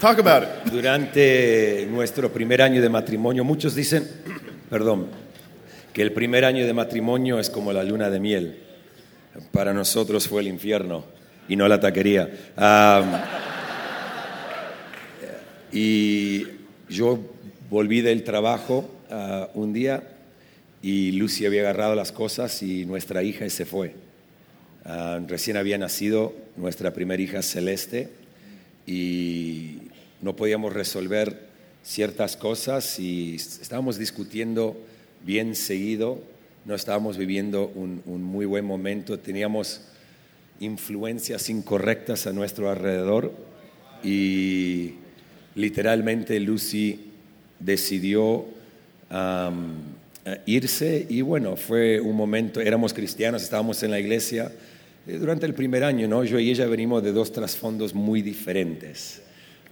[0.00, 0.72] Talk about it.
[0.72, 4.08] Durante nuestro primer año de matrimonio, muchos dicen,
[4.70, 5.08] perdón,
[5.92, 8.62] que el primer año de matrimonio es como la luna de miel.
[9.52, 11.19] Para nosotros fue el infierno
[11.50, 12.30] y no la taquería.
[15.72, 16.46] Y
[16.88, 17.18] yo
[17.68, 20.02] volví del trabajo ah, un día
[20.80, 23.94] y Lucy había agarrado las cosas y nuestra hija se fue.
[24.84, 28.10] Ah, recién había nacido nuestra primera hija Celeste
[28.86, 29.78] y
[30.22, 31.48] no podíamos resolver
[31.82, 34.76] ciertas cosas y estábamos discutiendo
[35.24, 36.22] bien seguido,
[36.64, 39.82] no estábamos viviendo un muy buen momento, teníamos
[40.60, 43.32] influencias incorrectas a nuestro alrededor
[44.04, 44.94] y
[45.54, 47.00] literalmente Lucy
[47.58, 48.44] decidió
[49.10, 54.52] eh, irse y bueno, fue un momento, éramos cristianos, estábamos en la iglesia
[55.06, 56.24] eh, durante el primer año, ¿no?
[56.24, 59.22] Yo y ella venimos de dos trasfondos muy diferentes.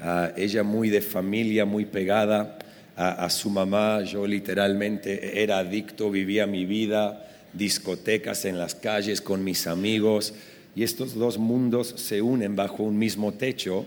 [0.01, 2.59] Ah, ella muy de familia, muy pegada
[3.01, 9.45] a su mamá, yo literalmente era adicto, vivía mi vida, discotecas en las calles con
[9.45, 10.35] mis amigos
[10.79, 13.85] y estos dos mundos se unen bajo un mismo techo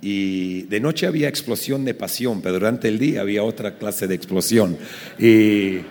[0.00, 4.14] y de noche había explosión de pasión, pero durante el día había otra clase de
[4.14, 4.78] explosión.
[5.18, 5.84] Y eh,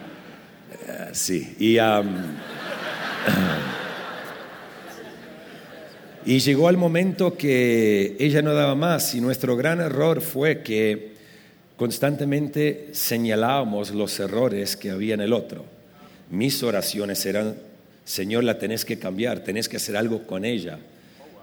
[1.11, 1.77] sí, y,
[6.25, 11.13] y llegó el momento que ella no daba más y nuestro gran error fue que
[11.77, 15.63] constantemente señalábamos los errores que había en el otro.
[16.31, 17.53] Mis oraciones eran,
[18.05, 20.79] Señor, la tenés que cambiar, tenés que hacer algo con ella.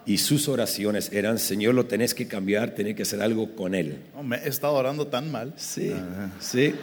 [0.06, 3.98] Y sus oraciones eran, Señor, lo tenés que cambiar, tenés que hacer algo con él.
[4.14, 5.52] No, me he estado orando tan mal.
[5.56, 6.30] Sí, Ajá.
[6.40, 6.74] sí,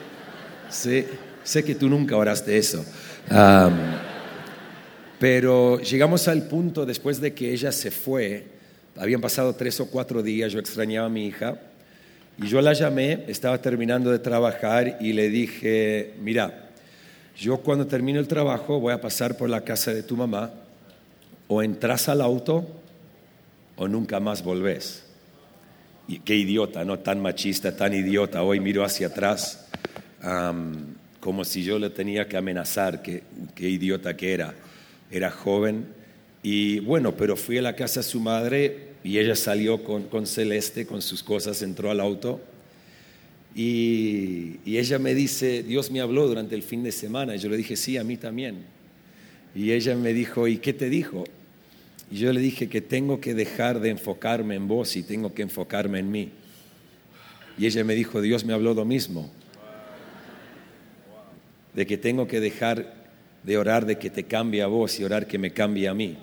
[0.69, 1.05] sí.
[1.43, 2.85] Sé que tú nunca oraste eso.
[5.19, 8.45] Pero llegamos al punto después de que ella se fue,
[8.97, 11.59] habían pasado tres o cuatro días, yo extrañaba a mi hija,
[12.37, 16.66] y yo la llamé, estaba terminando de trabajar y le dije, mira,
[17.37, 20.51] yo cuando termino el trabajo voy a pasar por la casa de tu mamá,
[21.47, 22.67] o entras al auto
[23.75, 25.03] o nunca más volvés.
[26.07, 26.99] Y qué idiota, ¿no?
[26.99, 28.43] Tan machista, tan idiota.
[28.43, 29.67] Hoy miro hacia atrás
[31.19, 33.23] como si yo le tenía que amenazar, qué,
[33.53, 34.55] qué idiota que era.
[35.11, 35.85] Era joven.
[36.41, 40.25] Y bueno, pero fui a la casa de su madre y ella salió con, con
[40.25, 42.41] Celeste, con sus cosas, entró al auto.
[43.57, 47.35] Y, ella me dice, Dios me habló durante el fin de semana.
[47.35, 48.57] Y yo le dije, sí, a mí también.
[49.55, 51.23] Y ella me dijo, ¿y qué te dijo?
[52.11, 55.41] Y yo le dije que tengo que dejar de enfocarme en vos y tengo que
[55.41, 56.29] enfocarme en mí.
[57.57, 59.31] Y ella me dijo, Dios me habló lo mismo.
[61.73, 62.93] De que tengo que dejar
[63.41, 66.15] de orar de que te cambie a vos y orar que me cambie a mí.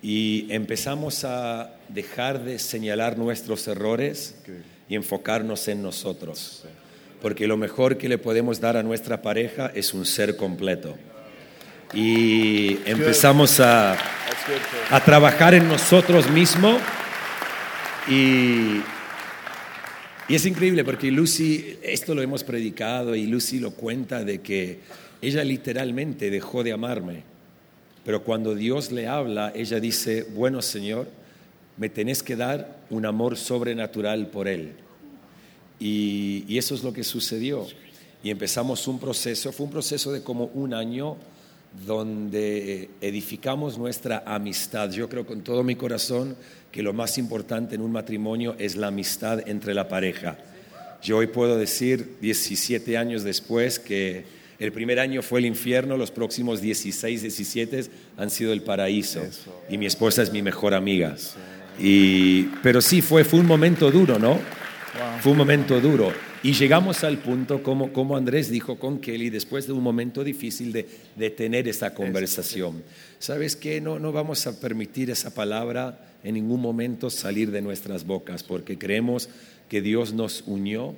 [0.00, 4.36] Y empezamos a dejar de señalar nuestros errores
[4.88, 6.64] y enfocarnos en nosotros.
[7.22, 10.96] Porque lo mejor que le podemos dar a nuestra pareja es un ser completo.
[11.94, 13.96] y empezamos a,
[14.90, 16.80] a trabajar en nosotros mismos
[18.08, 18.80] y,
[20.28, 24.80] y es increíble porque Lucy, esto lo hemos predicado y Lucy lo cuenta de que
[25.22, 27.22] ella literalmente dejó de amarme,
[28.04, 31.08] pero cuando Dios le habla, ella dice, bueno Señor,
[31.76, 34.72] me tenés que dar un amor sobrenatural por Él.
[35.78, 37.66] Y, y eso es lo que sucedió.
[38.22, 41.16] Y empezamos un proceso, fue un proceso de como un año
[41.84, 44.90] donde edificamos nuestra amistad.
[44.90, 46.36] Yo creo con todo mi corazón
[46.72, 50.38] que lo más importante en un matrimonio es la amistad entre la pareja.
[51.02, 54.24] Yo hoy puedo decir, 17 años después, que
[54.58, 57.84] el primer año fue el infierno, los próximos 16, 17
[58.16, 59.22] han sido el paraíso.
[59.68, 61.16] Y mi esposa es mi mejor amiga.
[61.78, 64.38] Y, pero sí, fue, fue un momento duro, ¿no?
[65.20, 66.12] Fue un momento duro.
[66.42, 70.72] Y llegamos al punto, como, como Andrés dijo con Kelly, después de un momento difícil
[70.72, 72.82] de, de tener esa conversación.
[73.18, 73.80] ¿Sabes qué?
[73.80, 78.78] No, no vamos a permitir esa palabra en ningún momento salir de nuestras bocas, porque
[78.78, 79.28] creemos
[79.68, 80.94] que Dios nos unió,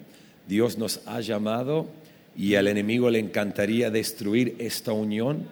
[0.47, 1.89] Dios nos ha llamado
[2.37, 5.47] y al enemigo le encantaría destruir esta unión,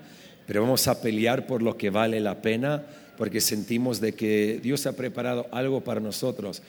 [0.47, 2.85] pero vamos a pelear por lo que vale la pena,
[3.17, 6.63] porque sentimos de que Dios ha preparado algo para nosotros.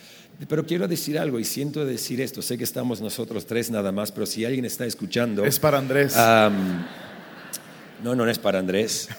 [0.48, 2.42] Pero quiero decir algo y siento decir esto.
[2.42, 5.44] Sé que estamos nosotros tres nada más, pero si alguien está escuchando.
[5.46, 6.16] Es para Andrés.
[6.16, 6.84] Um,
[8.04, 9.10] no, no es para Andrés.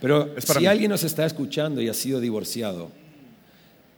[0.00, 0.66] Pero para si mí.
[0.66, 2.90] alguien nos está escuchando y ha sido divorciado,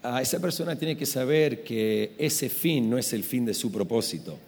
[0.03, 3.73] a esa persona tiene que saber que ese fin no es el fin de su
[3.73, 4.39] propósito.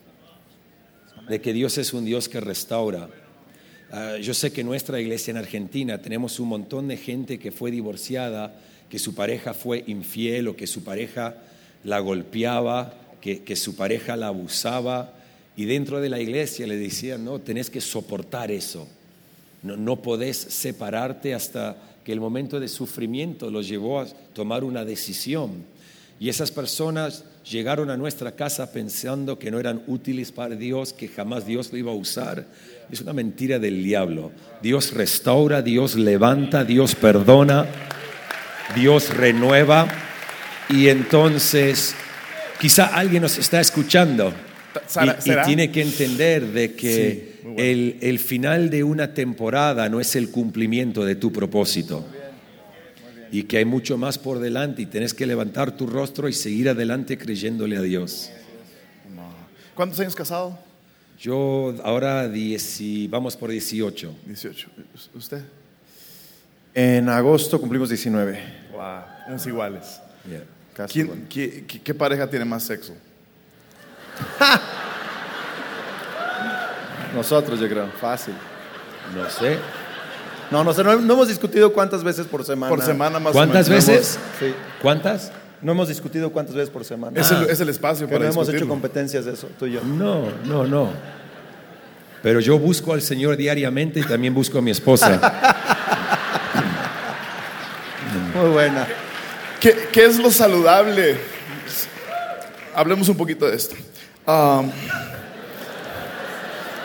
[1.28, 3.08] De que Dios es un Dios que restaura.
[3.94, 7.70] Ah, yo sé que nuestra iglesia en Argentina tenemos un montón de gente que fue
[7.70, 8.54] divorciada,
[8.88, 11.36] que su pareja fue infiel o que su pareja
[11.84, 15.12] la golpeaba, que, que su pareja la abusaba.
[15.58, 18.88] Y dentro de la iglesia le decían, no, tenés que soportar eso.
[19.62, 24.86] No, no podés separarte hasta que el momento de sufrimiento los llevó a tomar una
[24.86, 25.64] decisión.
[26.18, 31.08] Y esas personas llegaron a nuestra casa pensando que no eran útiles para Dios, que
[31.08, 32.46] jamás Dios lo iba a usar.
[32.92, 34.30] Es una mentira del diablo.
[34.62, 37.66] Dios restaura, Dios levanta, Dios perdona,
[38.76, 39.88] Dios renueva.
[40.68, 41.94] Y entonces,
[42.60, 44.32] quizá alguien nos está escuchando
[44.86, 47.62] ¿Será- y- tiene que entender de que Sí, muy bueno.
[47.70, 52.06] el, el final de una temporada no es el cumplimiento de tu propósito.
[53.30, 56.68] Y que hay mucho más por delante y tenés que levantar tu rostro y seguir
[56.68, 58.30] adelante creyéndole a Dios.
[59.74, 60.58] ¿Cuántos años casado?
[61.18, 64.12] Yo ahora dieci- vamos por 18.
[64.26, 64.68] 18.
[65.14, 65.42] ¿Usted?
[66.74, 68.42] En agosto cumplimos 19.
[68.72, 68.82] Wow.
[69.26, 70.00] Somos iguales.
[70.28, 70.42] Yeah.
[70.74, 71.28] Casi ¿Quién- igual.
[71.28, 72.94] qué, qué- qué pareja tiene más sexo?
[77.14, 77.88] Nosotros, yo creo.
[78.00, 78.34] Fácil.
[79.14, 79.58] No sé.
[80.50, 82.74] No, no sé, no, no hemos discutido cuántas veces por semana.
[82.74, 83.86] Por semana más ¿Cuántas o menos.
[83.86, 84.18] veces?
[84.38, 84.54] Sí.
[84.82, 85.32] ¿Cuántas?
[85.62, 87.20] No hemos discutido cuántas veces por semana.
[87.20, 89.72] Es, el, es el espacio que para no hemos hecho competencias de eso, tú y
[89.72, 89.80] yo.
[89.82, 90.90] No, no, no.
[92.22, 95.12] Pero yo busco al Señor diariamente y también busco a mi esposa.
[98.34, 98.86] Muy buena.
[99.60, 101.16] ¿Qué, qué es lo saludable?
[102.74, 103.76] Hablemos un poquito de esto.
[104.26, 104.70] Um,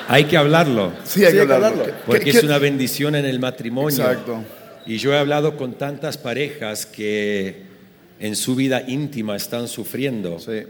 [0.08, 0.92] Hay que hablarlo.
[1.04, 1.68] sí, hay Sí, que hay que hablarlo.
[1.82, 1.86] hablarlo.
[1.86, 3.90] ¿Qué- Porque qué- es una bendición en el matrimonio.
[4.04, 4.44] Exacto.
[4.86, 7.64] Y yo he hablado con tantas parejas que
[8.20, 10.40] en su vida íntima están sufriendo.
[10.40, 10.64] Sí.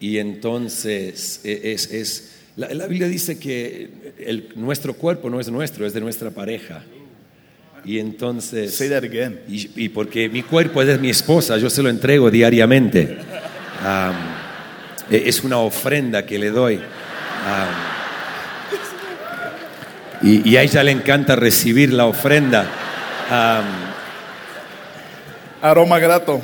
[0.00, 5.50] Y entonces e- es, es- la, la Biblia dice que el- nuestro cuerpo no es
[5.50, 6.84] nuestro, es de nuestra pareja.
[7.84, 8.74] Y entonces...
[8.74, 9.40] Say that again.
[9.48, 13.16] Y, y porque mi cuerpo es de mi esposa, yo se lo entrego diariamente.
[13.84, 14.14] Am,
[15.10, 16.76] e- es una ofrenda que le doy.
[16.76, 17.68] Am,
[20.22, 22.66] y, y a ella le encanta recibir la ofrenda.
[23.30, 23.64] Am,
[25.70, 26.40] Aroma grato.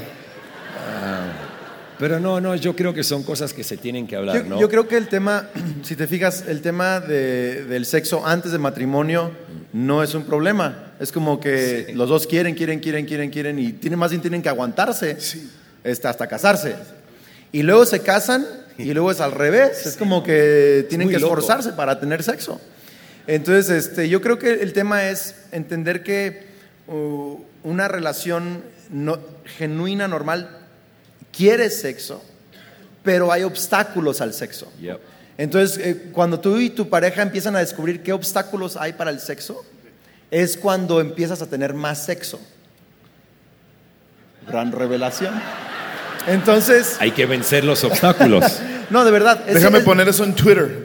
[1.98, 4.60] pero no, no, yo creo que son cosas que se tienen que hablar, Yo, ¿no?
[4.60, 5.48] yo creo que el tema,
[5.82, 9.30] si te fijas, el tema de- del sexo antes del matrimonio
[9.72, 10.94] no es un problema.
[10.98, 14.42] Es como que los dos quieren, quieren, quieren, quieren, quieren y tienen, más bien tienen
[14.42, 15.16] que aguantarse
[15.84, 16.74] este, hasta casarse.
[17.52, 18.44] Y luego se casan
[18.78, 19.86] y luego es al revés.
[19.86, 21.26] Es como que tienen que loco.
[21.26, 22.60] esforzarse para tener sexo.
[23.28, 26.46] Entonces, este, yo creo que el tema es entender que
[26.88, 29.18] uh, una relación no-
[29.58, 30.48] genuina, normal,
[31.36, 32.22] quiere sexo,
[33.02, 34.72] pero hay obstáculos al sexo.
[34.80, 35.00] Yep.
[35.38, 39.18] Entonces, eh, cuando tú y tu pareja empiezan a descubrir qué obstáculos hay para el
[39.18, 39.64] sexo,
[40.30, 42.38] es cuando empiezas a tener más sexo.
[44.48, 45.34] Gran revelación.
[46.26, 48.44] Entonces, Hay que vencer los obstáculos.
[48.90, 49.42] no, de verdad.
[49.48, 50.82] es- Déjame es- poner eso en Twitter.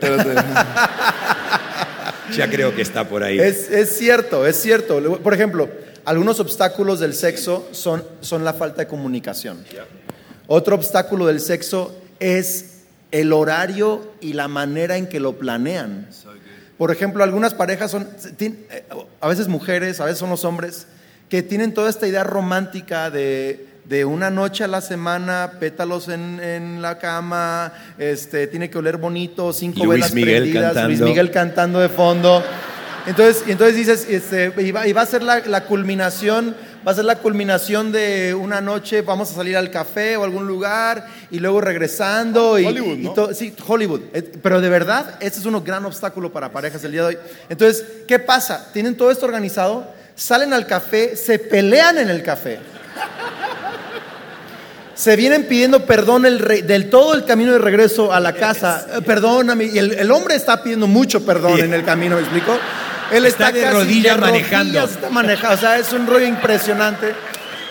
[2.36, 3.38] Ya creo que está por ahí.
[3.38, 5.00] Es, es cierto, es cierto.
[5.22, 5.68] Por ejemplo,
[6.08, 9.62] algunos obstáculos del sexo son, son la falta de comunicación.
[10.46, 16.08] Otro obstáculo del sexo es el horario y la manera en que lo planean.
[16.78, 18.08] Por ejemplo, algunas parejas son,
[18.40, 18.84] eh,
[19.20, 20.86] a veces mujeres, a veces son los hombres,
[21.28, 26.40] que tienen toda esta idea romántica de, de una noche a la semana, pétalos en,
[26.40, 31.00] en la cama, este, tiene que oler bonito, cinco Luis velas Miguel prendidas, Luis.
[31.02, 32.42] Miguel cantando de fondo.
[33.08, 36.54] Entonces, y entonces dices, este, y, va, y va a ser la, la culminación,
[36.86, 40.24] va a ser la culminación de una noche, vamos a salir al café o a
[40.26, 42.58] algún lugar y luego regresando.
[42.58, 43.12] Y, Hollywood, y ¿no?
[43.14, 44.02] to- sí, Hollywood.
[44.12, 47.18] Eh, Pero de verdad, este es un gran obstáculo para parejas el día de hoy.
[47.48, 48.68] Entonces, ¿qué pasa?
[48.72, 52.58] Tienen todo esto organizado, salen al café, se pelean en el café.
[54.98, 58.84] Se vienen pidiendo perdón el re- del todo el camino de regreso a la casa.
[58.96, 59.66] Eh, Perdóname.
[59.66, 62.58] Y el, el hombre está pidiendo mucho perdón en el camino, ¿me explico?
[63.12, 64.72] Él Está de rodillas manejando.
[64.80, 65.54] rodillas está manejando.
[65.54, 67.14] O sea, es un rollo impresionante.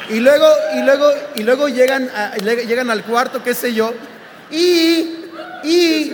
[0.09, 3.93] Y luego, y luego, y luego llegan, a- llegan al cuarto, qué sé yo,
[4.49, 5.25] y,
[5.65, 6.13] y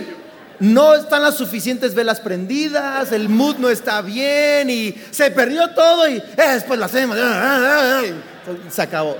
[0.58, 6.08] no están las suficientes velas prendidas, el mood no está bien, y se perdió todo,
[6.08, 6.22] y eh,
[6.54, 7.16] después la hacemos.
[8.68, 9.16] Se acabó.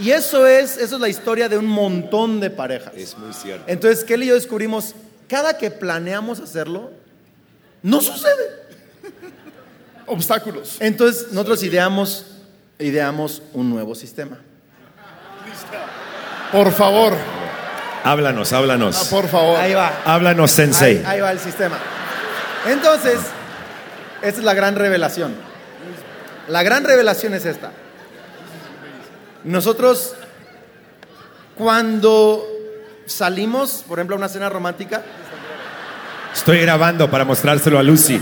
[0.00, 2.92] Y eso es, eso es la historia de un montón de parejas.
[2.96, 3.64] Es muy cierto.
[3.66, 4.94] Entonces, Kelly y yo descubrimos,
[5.28, 6.90] cada que planeamos hacerlo,
[7.82, 8.60] no sucede.
[10.06, 10.78] Obstáculos.
[10.80, 12.26] Entonces, nosotros ideamos,
[12.78, 14.38] ideamos un nuevo sistema.
[16.50, 17.14] Por favor,
[18.02, 18.96] Háblanos, háblanos.
[18.96, 19.60] ah, por favor.
[19.60, 20.00] Ahí va.
[20.06, 20.96] Háblanos, Sensei.
[20.98, 21.78] Ahí, ahí va el sistema.
[22.66, 23.18] Entonces,
[24.22, 25.34] esta es la gran revelación.
[26.48, 27.70] La gran revelación es esta.
[29.44, 30.14] Nosotros,
[31.56, 32.46] cuando
[33.06, 35.02] salimos, por ejemplo, a una cena romántica,
[36.34, 38.20] Estoy grabando para mostrárselo a Lucy.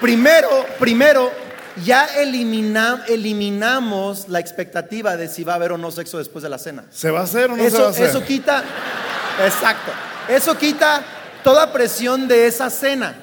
[0.00, 1.30] primero, primero,
[1.84, 6.48] ya elimina- eliminamos la expectativa de si va a haber o no sexo después de
[6.48, 6.84] la cena.
[6.90, 8.08] ¿Se va a hacer o no se va a Eso, hacer?
[8.08, 8.64] eso quita,
[9.46, 9.92] exacto,
[10.28, 11.02] eso quita
[11.44, 13.14] toda presión de esa cena.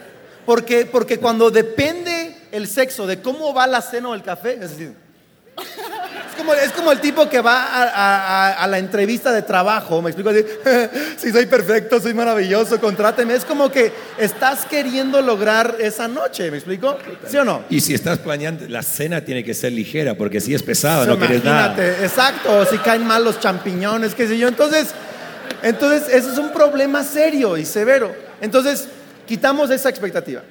[0.46, 4.62] Porque, porque cuando depende el sexo de cómo va la cena o el café, es
[4.72, 4.96] decir,
[5.58, 9.42] es como, es como el tipo que va a, a- a- a la entrevista de
[9.42, 10.46] trabajo, me explico así,
[11.18, 13.34] si soy perfecto, soy maravilloso, contráteme.
[13.34, 16.98] Es como que estás queriendo lograr esa noche, ¿me explico?
[17.28, 17.64] ¿Sí o no?
[17.70, 21.10] Y si estás planeando, la cena tiene que ser ligera, porque si es pesada, Sí,
[21.10, 21.74] no quieres nada.
[21.74, 24.48] imagínate, exacto, si caen mal los champiñones, qué sé yo.
[24.48, 24.90] Entonces,
[25.64, 28.14] entonces, eso es un problema serio y severo.
[28.42, 28.88] Entonces,
[29.26, 30.42] quitamos esa expectativa.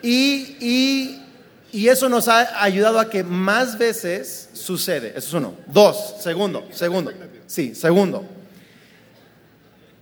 [0.00, 1.24] Y, y-
[1.72, 5.10] y eso nos ha ayudado a que más veces sucede.
[5.16, 5.54] Eso es uno.
[5.66, 7.12] Dos, segundo, segundo.
[7.46, 8.24] Sí, segundo.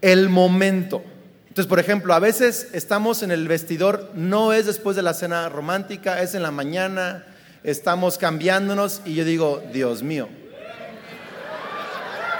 [0.01, 1.03] El momento.
[1.49, 5.49] Entonces, por ejemplo, a veces estamos en el vestidor, no es después de la cena
[5.49, 7.25] romántica, es en la mañana,
[7.65, 10.29] estamos cambiándonos y yo digo, Dios mío,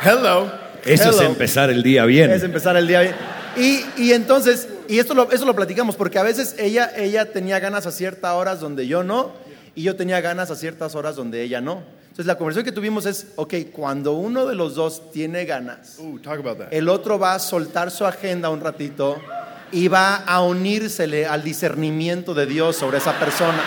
[0.03, 0.53] Hello.
[0.85, 2.31] Eso es empezar el día bien.
[2.31, 3.15] es empezar el día bien.
[3.57, 7.59] Y, y entonces, y esto lo, eso lo platicamos, porque a veces ella, ella tenía
[7.59, 9.33] ganas a ciertas horas donde yo no,
[9.75, 11.83] y yo tenía ganas a ciertas horas donde ella no.
[12.03, 16.18] Entonces la conversación que tuvimos es, ok, cuando uno de los dos tiene ganas, Ooh,
[16.18, 16.68] talk about that.
[16.72, 19.16] el otro va a soltar su agenda un ratito
[19.70, 23.61] y va a unírsele al discernimiento de Dios sobre esa persona.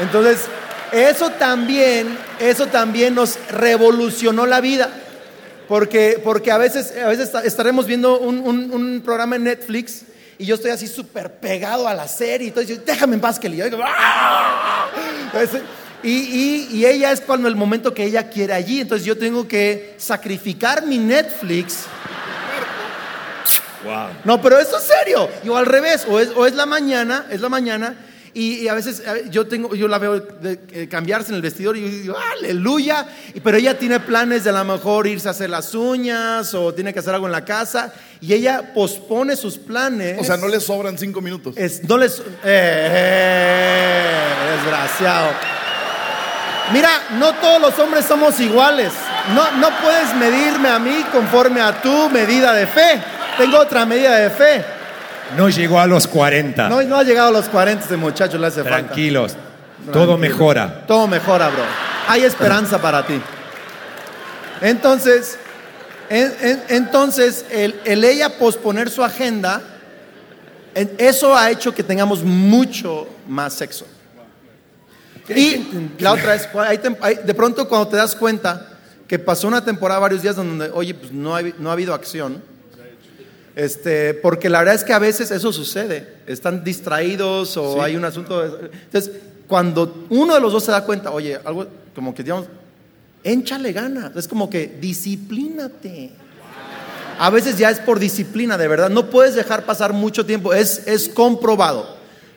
[0.00, 0.46] Entonces,
[0.92, 4.88] eso también, eso también nos revolucionó la vida.
[5.68, 10.02] Porque, porque a veces, a veces esta- estaremos viendo un, un- un programa en Netflix
[10.38, 13.20] y yo estoy así súper pegado a la serie y todo, y yo, déjame en
[13.20, 13.56] paz, Kelly.
[13.58, 14.86] Yo digo, "Ah".
[16.02, 18.80] Y, y- y ella es cuando el momento que ella quiere allí.
[18.80, 21.84] Entonces yo tengo que sacrificar mi Netflix
[23.84, 24.08] Wow.
[24.24, 25.28] no, pero eso es serio.
[25.44, 27.94] Y o al revés, o es, o es la mañana, es la mañana,
[28.38, 31.42] y, y a veces eh, yo tengo, yo la veo de- eh, cambiarse en el
[31.42, 33.06] vestidor y yo digo, aleluya.
[33.42, 36.92] Pero ella tiene planes de a lo mejor irse a hacer las uñas o tiene
[36.92, 37.92] que hacer algo en la casa.
[38.20, 40.18] Y ella pospone sus planes.
[40.20, 41.56] O sea, no le sobran cinco minutos.
[41.56, 42.22] Es- no les.
[42.44, 44.24] Eh,
[44.56, 45.28] desgraciado.
[46.72, 48.92] Mira, no todos los hombres somos iguales.
[49.34, 53.02] No, no puedes medirme a mí conforme a tu medida de fe.
[53.38, 54.64] Tengo otra medida de fe.
[55.36, 56.68] No llegó a los 40.
[56.68, 59.32] No, no ha llegado a los 40 este muchacho, le hace Tranquilos.
[59.32, 59.46] falta.
[59.92, 60.18] Todo Tranquilo.
[60.18, 60.86] mejora.
[60.86, 61.62] Todo mejora, bro.
[62.08, 63.20] Hay esperanza para ti.
[64.60, 65.38] Entonces,
[66.08, 69.60] en- en- entonces el, el ella posponer su agenda,
[70.74, 73.86] en- eso ha hecho que tengamos mucho más sexo.
[75.28, 75.66] Y
[75.98, 78.68] la otra es, hay tem- hay- de pronto cuando te das cuenta
[79.08, 82.42] que pasó una temporada, varios días donde, oye, pues no ha, no ha habido acción,
[83.56, 86.06] Este, porque la verdad es que a veces eso sucede.
[86.26, 88.40] Están distraídos o hay un asunto.
[88.42, 89.10] de- entonces,
[89.48, 92.46] cuando uno de los dos se da cuenta, oye, algo como que digamos,
[93.24, 94.14] échale ganas.
[94.14, 96.10] Es como que disciplínate.
[97.18, 98.90] A veces ya es por disciplina, de verdad.
[98.90, 100.52] No puedes dejar pasar mucho tiempo.
[100.52, 101.96] Es, es comprobado.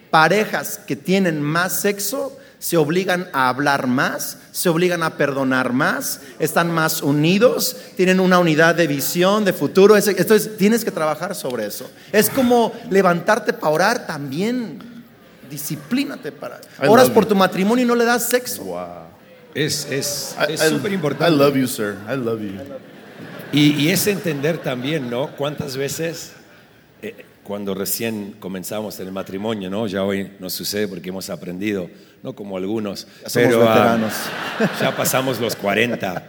[0.09, 6.19] Parejas que tienen más sexo se obligan a hablar más, se obligan a perdonar más,
[6.39, 9.95] están más unidos, tienen una unidad de visión, de futuro.
[9.95, 11.89] Es- Entonces tienes que trabajar sobre eso.
[12.11, 14.79] Es como levantarte para orar también.
[15.49, 16.59] Disciplínate para.
[16.87, 18.63] Oras por tu matrimonio y no le das sexo.
[18.65, 18.85] Wow.
[19.55, 21.31] Es es I- es I- súper I importante.
[21.35, 21.95] love you, sir.
[22.07, 22.51] I love you.
[23.51, 25.35] Y, y es entender también, ¿no?
[25.35, 26.33] Cuántas veces
[27.49, 29.87] cuando recién comenzamos en el matrimonio, ¿no?
[29.87, 31.89] Ya hoy nos sucede porque hemos aprendido,
[32.21, 34.13] no como algunos, Ya somos pero ah, veteranos.
[34.81, 36.23] ya pasamos los 40.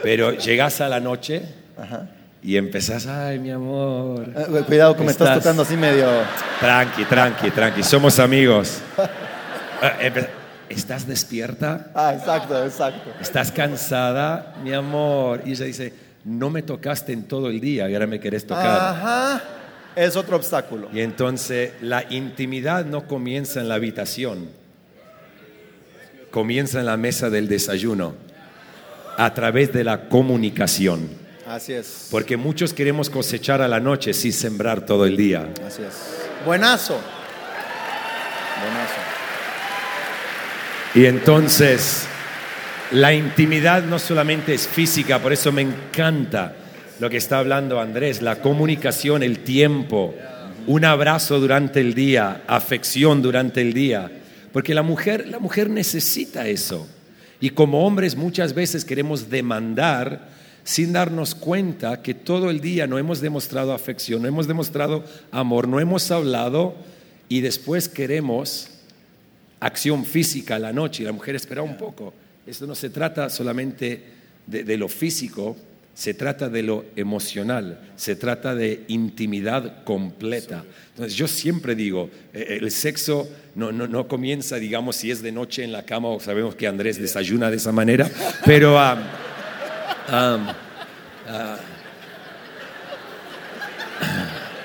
[0.00, 1.42] Pero llegas a la noche
[2.40, 4.32] y empezás, ay, mi amor.
[4.36, 6.06] Eh, Cuidado que me estás Estás- tocando así medio.
[6.60, 8.78] Tranqui, tranqui, tranqui, somos amigos.
[10.00, 10.28] Empe-
[10.68, 11.90] ¿Estás despierta?
[11.96, 13.10] Ah, exacto, exacto.
[13.20, 15.42] ¿Estás cansada, mi amor?
[15.44, 15.92] Y ella dice,
[16.24, 18.66] no me tocaste en todo el día y ahora me querés tocar.
[18.66, 19.42] Ajá.
[19.96, 20.88] Es otro obstáculo.
[20.92, 24.48] Y entonces la intimidad no comienza en la habitación,
[26.30, 28.14] comienza en la mesa del desayuno,
[29.16, 31.08] a través de la comunicación.
[31.46, 32.08] Así es.
[32.10, 35.48] Porque muchos queremos cosechar a la noche sin sembrar todo el día.
[35.66, 35.94] Así es.
[36.44, 37.00] Buenazo.
[38.60, 39.00] Buenazo.
[40.94, 42.06] Y entonces
[42.92, 46.54] la intimidad no solamente es física, por eso me encanta
[47.00, 50.14] lo que está hablando Andrés, la comunicación, el tiempo,
[50.66, 54.10] un abrazo durante el día, afección durante el día,
[54.52, 56.86] porque la mujer, la mujer necesita eso.
[57.40, 60.28] Y como hombres muchas veces queremos demandar
[60.64, 65.68] sin darnos cuenta que todo el día no hemos demostrado afección, no hemos demostrado amor,
[65.68, 66.74] no hemos hablado
[67.28, 68.68] y después queremos
[69.60, 72.12] acción física la noche y la mujer espera un poco.
[72.46, 74.02] Esto no se trata solamente
[74.46, 75.56] de lo físico,
[75.98, 80.64] se trata de lo emocional, se trata de intimidad completa.
[80.90, 85.32] Entonces yo siempre digo, eh, el sexo no, no, no comienza, digamos, si es de
[85.32, 88.08] noche en la cama, o sabemos que Andrés desayuna de esa manera,
[88.44, 88.78] pero...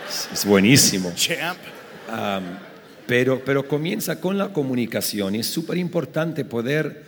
[0.07, 1.11] es- es buenísimo.
[1.15, 1.57] Champ.
[3.07, 7.03] Pero, pero comienza con la comunicación y es súper importante poder,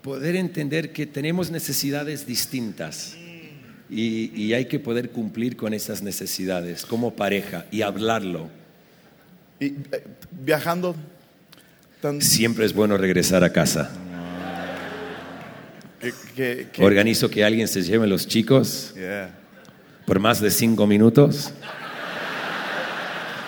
[0.00, 3.14] poder entender que tenemos necesidades distintas
[3.90, 8.48] y, y hay que poder cumplir con esas necesidades como pareja y hablarlo.
[9.60, 10.04] Y eh,
[10.44, 10.94] viajando
[12.00, 13.90] tan Siempre es bueno regresar a casa.
[16.36, 19.30] que- Organizo que alguien se lleve los chicos Yeah.
[20.06, 21.52] por más de cinco minutos.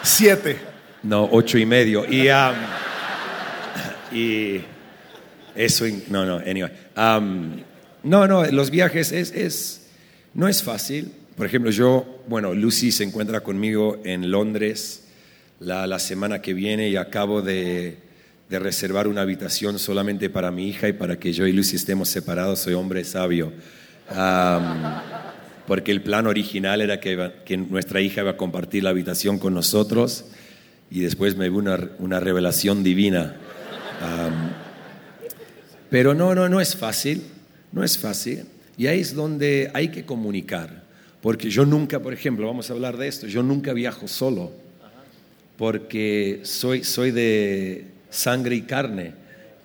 [0.03, 0.59] Siete.
[1.03, 2.05] No, ocho y medio.
[2.11, 2.55] Y, um,
[4.13, 4.61] y
[5.55, 6.71] eso, no, no, anyway.
[6.97, 7.63] Um,
[8.03, 9.80] no, no, los viajes es, es,
[10.35, 11.13] no es fácil.
[11.37, 15.05] Por ejemplo, yo, bueno, Lucy se encuentra conmigo en Londres
[15.59, 17.99] la, semana que viene y acabo de,
[18.51, 22.61] reservar una habitación solamente para mi hija y para que yo y Lucy estemos separados.
[22.61, 23.53] Soy hombre sabio.
[25.67, 30.27] Porque el plan original era que, nuestra hija iba a compartir la habitación con nosotros
[30.91, 33.37] y después me vino una, revelación divina.
[35.89, 37.23] Pero no, no, no es fácil,
[37.73, 38.47] no es fácil.
[38.81, 40.85] Y ahí es donde hay que comunicar.
[41.21, 44.53] Porque yo nunca, por ejemplo, vamos a hablar de esto, yo nunca viajo solo.
[45.59, 49.13] Porque soy, soy de sangre y carne.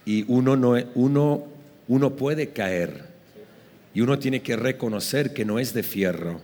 [0.05, 1.45] Y uno, no, uno,
[1.87, 3.05] uno puede caer.
[3.93, 6.41] Y uno tiene que reconocer que no es de fierro.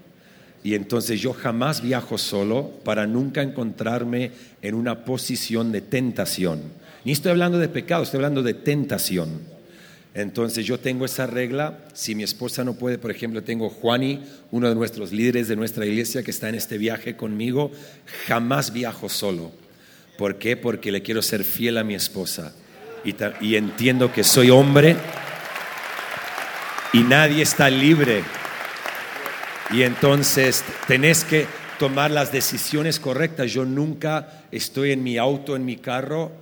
[0.64, 6.62] Y entonces yo jamás viajo solo para nunca encontrarme en una posición de tentación.
[7.04, 9.42] Ni estoy hablando de pecado, estoy hablando de tentación.
[10.14, 14.68] Entonces yo tengo esa regla, si mi esposa no puede, por ejemplo, tengo Juani, uno
[14.68, 17.72] de nuestros líderes de nuestra iglesia que está en este viaje conmigo,
[18.28, 19.52] jamás viajo solo.
[20.18, 20.58] ¿Por qué?
[20.58, 22.54] Porque le quiero ser fiel a mi esposa.
[23.06, 24.98] Y, y entiendo que soy hombre
[26.94, 28.24] y nadie está libre.
[29.72, 31.48] Y entonces tenés que
[31.80, 33.52] tomar las decisiones correctas.
[33.52, 36.34] Yo nunca estoy en mi auto, en mi carro,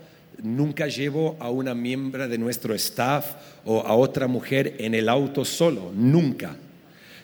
[0.44, 3.36] nunca llevo a una miembro de nuestro staff
[3.66, 6.56] o a otra mujer en el auto solo, nunca.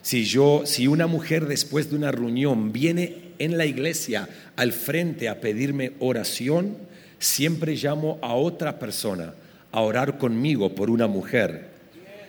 [0.02, 5.30] Si yo, si una mujer después de una reunión viene en la iglesia al frente
[5.30, 6.78] a pedirme oración,
[7.20, 9.34] siempre llamo a otra persona
[9.72, 11.70] a orar conmigo por una mujer.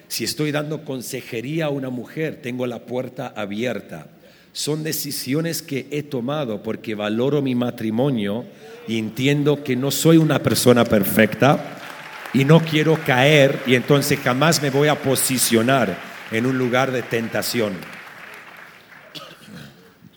[0.09, 4.07] Si estoy dando consejería a una mujer, tengo la puerta abierta.
[4.53, 8.47] son decisiones que he tomado porque valoro mi matrimonio
[8.89, 11.78] entiendo que no soy una persona perfecta
[12.32, 15.97] y no quiero caer y entonces jamás me voy a posicionar
[16.30, 17.74] en un lugar de tentación.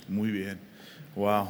[0.07, 0.59] Muy bien.
[1.15, 1.49] Wow.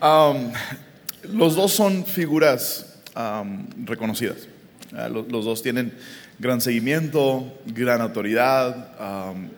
[0.00, 0.52] Um,
[1.32, 4.48] los dos son figuras um, reconocidas.
[4.92, 5.92] Uh, los, dos tienen
[6.38, 9.48] gran seguimiento, gran autoridad, um,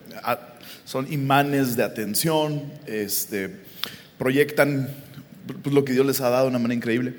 [0.91, 3.49] son imanes de atención, este,
[4.17, 4.93] proyectan
[5.63, 7.13] pues, lo que Dios les ha dado de una manera increíble.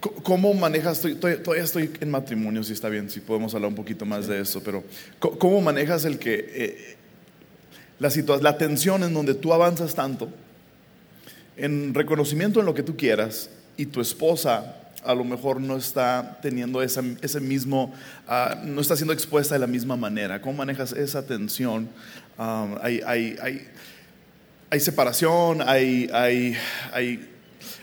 [0.00, 1.00] ¿Cómo manejas?
[1.00, 4.64] todavía estoy en matrimonio, si está bien, si podemos hablar un poquito más de eso,
[4.64, 4.82] pero
[5.20, 6.96] ¿cómo manejas el que eh,
[8.00, 10.28] la, situación, la tensión en donde tú avanzas tanto,
[11.56, 16.38] en reconocimiento en lo que tú quieras, y tu esposa a lo mejor no está
[16.42, 17.92] teniendo ese, ese mismo,
[18.28, 20.40] uh, no está siendo expuesta de la misma manera?
[20.40, 21.88] ¿Cómo manejas esa tensión?
[22.38, 23.68] Um, hay, hay, hay,
[24.70, 26.56] hay, separación, hay, hay,
[26.92, 27.30] hay,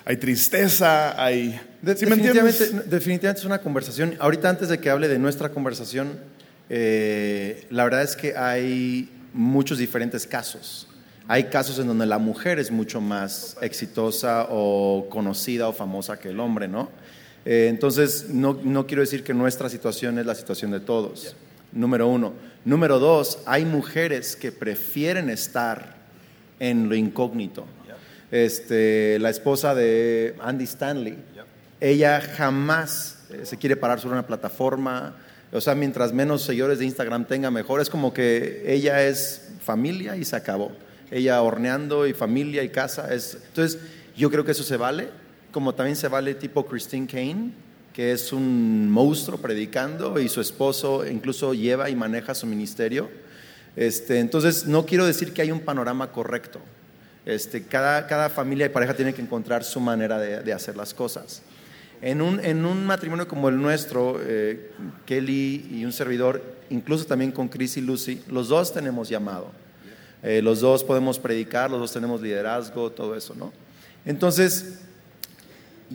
[0.05, 4.15] hay tristeza, hay definitivamente, definitivamente, es una conversación.
[4.19, 6.19] Ahorita antes de que hable de nuestra conversación,
[6.69, 10.87] eh, la verdad es que hay muchos diferentes casos.
[11.27, 16.29] Hay casos en donde la mujer es mucho más exitosa o conocida o famosa que
[16.29, 16.89] el hombre, ¿no?
[17.45, 21.35] Eh, entonces, no, no, quiero decir que nuestra situación es la situación de todos,
[21.71, 22.33] número uno.
[22.63, 25.95] Número dos, hay mujeres que prefieren estar
[26.59, 27.65] en lo incógnito.
[28.29, 31.17] Este, la esposa de Andy Stanley,
[31.81, 35.15] ella jamás eh, se quiere parar sobre una plataforma.
[35.51, 37.81] O sea, mientras menos seguidores de Instagram tenga, mejor.
[37.81, 40.71] Es como que ella es familia y se acabó.
[41.09, 43.13] Ella horneando y familia y casa.
[43.13, 43.37] Es...
[43.47, 43.79] Entonces,
[44.15, 45.09] yo creo que eso se vale.
[45.51, 47.51] Como también se vale tipo Christine Kane,
[47.93, 53.09] que es un monstruo predicando y su esposo incluso lleva y maneja su ministerio.
[53.75, 56.59] Este, entonces, no quiero decir que hay un panorama correcto.
[57.25, 60.93] Este, cada, cada familia y pareja tiene que encontrar su manera de, de hacer las
[60.93, 61.41] cosas.
[62.01, 64.71] En un, en un matrimonio como el nuestro, eh,
[65.05, 66.41] Kelly y un servidor,
[66.71, 69.51] incluso también con Chris y Lucy, los dos tenemos llamado.
[70.23, 73.53] Eh, los dos podemos predicar, los dos tenemos liderazgo, todo eso, ¿no?
[74.03, 74.79] Entonces,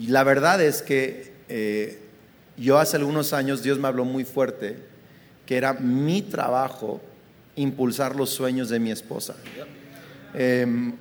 [0.05, 1.99] la verdad es que eh,
[2.55, 4.77] yo hace algunos años Dios me habló muy fuerte
[5.45, 7.01] que era mi trabajo
[7.55, 9.35] impulsar los sueños de mi esposa.
[10.33, 10.93] Em,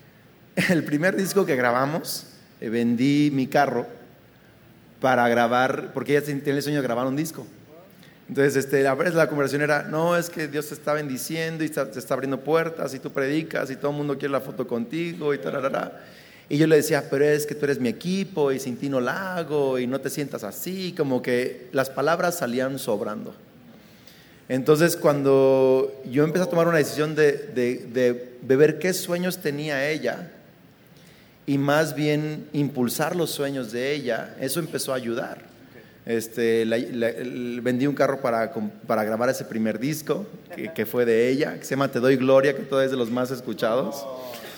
[0.70, 2.26] el primer disco que grabamos,
[2.60, 3.86] vendí mi carro
[5.00, 7.46] para grabar, porque ella tiene el sueño de grabar un disco.
[8.28, 11.98] Entonces, este, la, la conversación era, no, es que Dios te está bendiciendo y te
[11.98, 15.38] está abriendo puertas y tú predicas y todo el mundo quiere la foto contigo y
[15.38, 15.56] tal,
[16.50, 19.00] Y yo le decía, pero es que tú eres mi equipo y sin ti no
[19.00, 23.34] la hago y no te sientas así, como que las palabras salían sobrando.
[24.48, 29.88] Entonces, cuando yo empecé a tomar una decisión de, de, de ver qué sueños tenía
[29.88, 30.32] ella,
[31.46, 35.38] y más bien impulsar los sueños de ella, eso empezó a ayudar.
[36.06, 36.64] Este,
[37.60, 38.52] vendí un carro para,
[38.86, 40.26] para, grabar ese primer disco
[40.74, 43.10] que, fue de ella, que se llama Te Doy Gloria, que todo es de los
[43.10, 44.06] más escuchados.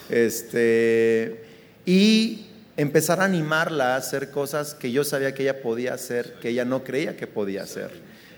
[0.08, 1.42] Este,
[1.84, 6.50] y empezar a animarla a hacer cosas que yo sabía que ella podía hacer, que
[6.50, 7.90] ella no creía que podía hacer.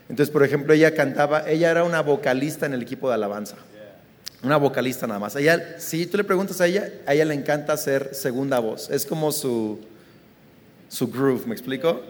[0.08, 3.56] Entonces, por ejemplo, ella cantaba, ella era una vocalista en el equipo de alabanza
[4.44, 5.34] una vocalista nada más.
[5.36, 8.90] Ella, si tú le preguntas a ella, a ella le encanta hacer segunda voz.
[8.90, 9.80] Es como su,
[10.88, 12.02] su groove, ¿me explico?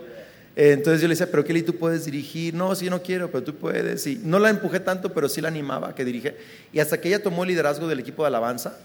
[0.57, 2.55] entonces yo le decía, pero Kelly, tú puedes dirigir.
[2.55, 4.07] No, sí, yo no quiero, pero tú puedes.
[4.07, 6.37] Y no la empujé tanto, pero sí la animaba que dirige.
[6.73, 8.77] Y hasta que ella tomó el liderazgo del equipo de alabanza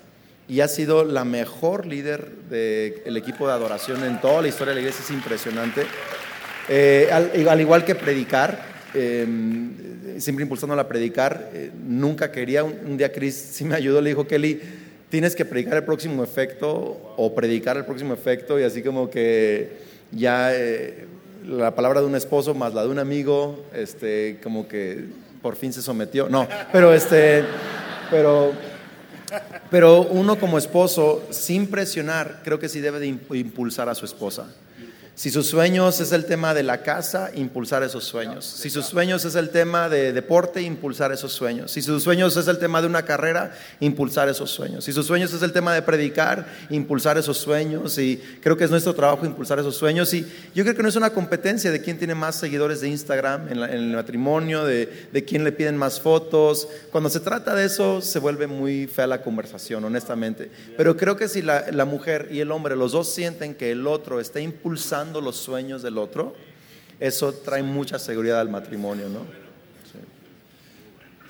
[0.50, 4.76] y ha sido la mejor líder del equipo de adoración en toda la historia de
[4.76, 5.84] la iglesia, es impresionante.
[6.68, 8.60] Eh, al, igual que predicar,
[8.96, 11.52] em, siempre impulsándola a predicar.
[11.54, 14.60] Eh, nunca quería, un, día Chris sí me ayudó, le dijo, Kelly,
[15.10, 19.78] tienes que predicar el próximo efecto o predicar el próximo efecto y así como que
[20.12, 21.06] ya eh,
[21.46, 25.06] la palabra de un esposo más la de un amigo, este, como que
[25.44, 26.28] por fin se sometió.
[26.28, 27.44] No, pero este,
[28.10, 28.52] pero,
[29.70, 34.48] pero uno como esposo, sin presionar, creo que sí debe de impulsar a su esposa.
[35.20, 38.46] Si sus sueños es el tema de la casa, impulsar esos sueños.
[38.46, 41.74] Si sus sueños es el tema de deporte, impulsar esos sueños.
[41.74, 44.86] Si sus sueños es el tema de una carrera, impulsar esos sueños.
[44.86, 47.98] Si sus sueños es el tema de predicar, impulsar esos sueños.
[47.98, 50.14] Y creo que es nuestro trabajo impulsar esos sueños.
[50.14, 53.50] Y yo creo que no es una competencia de quién tiene más seguidores de Instagram
[53.50, 56.70] en, el matrimonio, de, de, quién le piden más fotos.
[56.94, 60.50] Cuando se trata de eso, se vuelve muy fea la conversación, honestamente.
[60.78, 63.86] Pero creo que si la, la mujer y el hombre, los dos sienten que el
[63.86, 66.36] otro está impulsando los sueños del otro,
[67.00, 69.26] eso trae mucha seguridad al matrimonio, ¿no?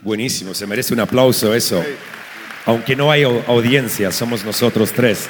[0.02, 1.84] Buenísimo, se merece un aplauso eso.
[2.66, 5.28] Aunque no hay au- audiencia, somos nosotros tres.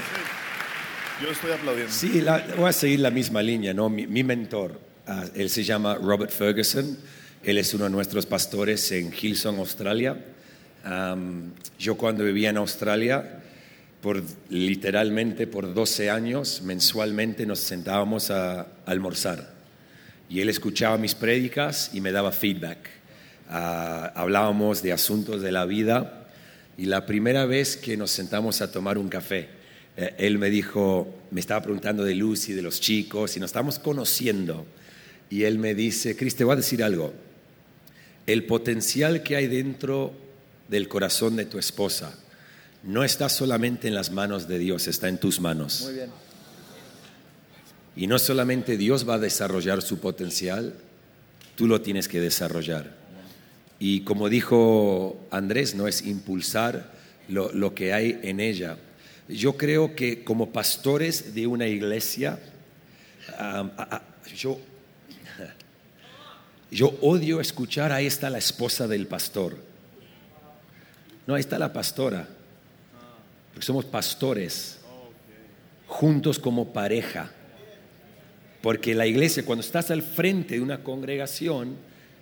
[1.23, 1.91] Yo estoy aplaudiendo.
[1.91, 3.89] Sí, la- voy a seguir la misma línea, ¿no?
[3.89, 6.97] Mi, mi mentor, ah, él se llama Robert Ferguson,
[7.43, 10.17] él es uno de nuestros pastores en Hillsong, Australia.
[10.83, 13.38] Am, yo cuando vivía en Australia,
[14.49, 19.53] literalmente por 12 años, mensualmente nos sentábamos a almorzar.
[20.29, 22.77] Y él escuchaba mis prédicas y me daba feedback.
[23.49, 26.27] Ah, hablábamos de asuntos de la vida
[26.77, 29.49] y la primera vez que nos sentamos a tomar un café,
[29.97, 33.79] eh, él me dijo, me estaba preguntando de Lucy, de los chicos, y nos estamos
[33.79, 34.65] conociendo.
[35.29, 37.13] Y él me dice, Cris, te voy a decir algo.
[38.25, 40.13] El potencial que hay dentro
[40.69, 42.15] del corazón de tu esposa
[42.83, 45.81] no está solamente en las manos de Dios, está en tus manos.
[45.83, 46.09] Muy bien.
[47.95, 50.73] Y no solamente Dios va a desarrollar su potencial,
[51.55, 52.95] tú lo tienes que desarrollar.
[53.79, 56.91] Y como dijo Andrés, no es impulsar
[57.27, 58.77] lo, lo que hay en ella.
[59.27, 62.39] Yo creo que como pastores de una iglesia,
[63.37, 64.01] am, a- a-
[64.35, 64.59] yo,
[66.71, 69.57] yo odio escuchar, ahí está la esposa del pastor.
[71.27, 72.27] No, ahí está la pastora.
[73.53, 74.79] Porque somos pastores,
[75.87, 77.31] juntos como pareja.
[78.61, 81.75] Porque la iglesia, cuando estás al frente de una congregación,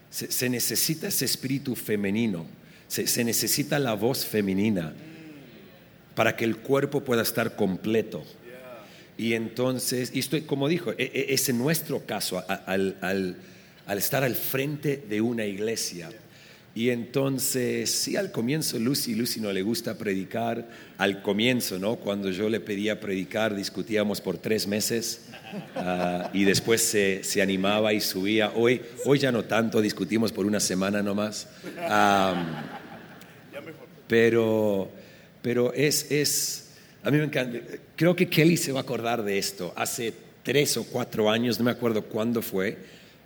[0.10, 2.46] se, necesita ese espíritu femenino,
[2.88, 4.94] se, necesita la voz femenina
[6.16, 8.24] para que el cuerpo pueda estar completo.
[9.18, 13.38] Y entonces, y estoy, como dijo, e- e- es en nuestro caso, al
[13.98, 16.10] estar al frente de una iglesia.
[16.78, 20.68] Y entonces, sí, al comienzo Lucy, Lucy no le gusta predicar.
[21.00, 21.96] Al comienzo, ¿no?
[21.96, 25.22] Cuando yo le pedía predicar, discutíamos por tres meses
[25.76, 28.52] ah, y después se, se animaba y subía.
[28.54, 31.48] Hoy, hoy ya no tanto, discutimos por una semana nomás.
[31.90, 32.46] Am,
[34.08, 34.92] pero,
[35.42, 37.58] pero es, es, a mí me encanta.
[37.96, 39.74] Creo que Kelly se va a acordar de esto.
[39.76, 40.14] Hace
[40.44, 42.78] tres o cuatro años, no me acuerdo cuándo fue,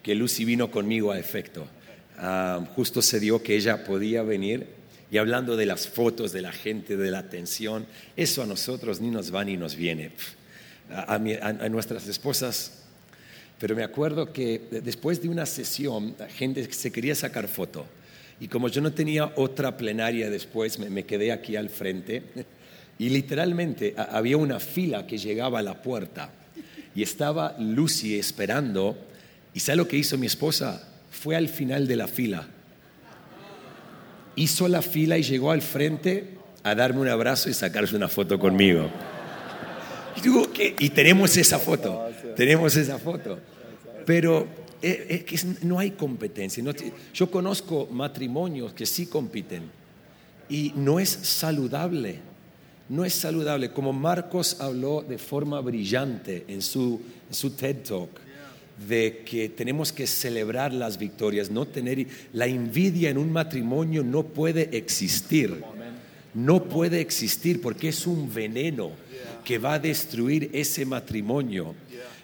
[0.02, 1.68] que Lucy vino conmigo a efecto.
[2.24, 4.68] Ah, justo se dio que ella podía venir
[5.10, 9.10] y hablando de las fotos, de la gente, de la atención, eso a nosotros ni
[9.10, 10.12] nos va ni nos viene.
[10.90, 11.18] A,
[11.70, 12.82] nuestras esposas
[13.58, 17.86] pero me acuerdo que después de una sesión, la gente se quería sacar foto.
[18.40, 22.24] Y como yo no tenía otra plenaria después, me, quedé aquí al frente.
[22.98, 26.32] Y literalmente había una fila que llegaba a la puerta.
[26.96, 28.98] Y estaba Lucy esperando.
[29.54, 30.91] ¿Y sabe lo que hizo mi esposa?
[31.12, 32.48] Fue al final de la fila.
[34.36, 38.40] Hizo la fila y llegó al frente a darme un abrazo y sacarse una foto
[38.40, 38.90] conmigo.
[40.80, 43.40] Y tenemos esa foto, tenemos esa foto.
[44.06, 44.48] Pero
[44.82, 46.64] eh, eh, que es- no hay competencia.
[47.14, 49.64] yo conozco matrimonios que sí compiten
[50.50, 52.20] y no es saludable.
[52.90, 53.72] No es saludable.
[53.72, 57.00] Como Marcos habló de forma brillante en su
[57.58, 58.10] TED Talk,
[58.88, 64.24] de que tenemos que celebrar las victorias, no tener la envidia en un matrimonio no
[64.24, 65.64] puede existir.
[66.34, 68.92] No puede existir porque es un veneno
[69.44, 71.76] que va a destruir ese matrimonio.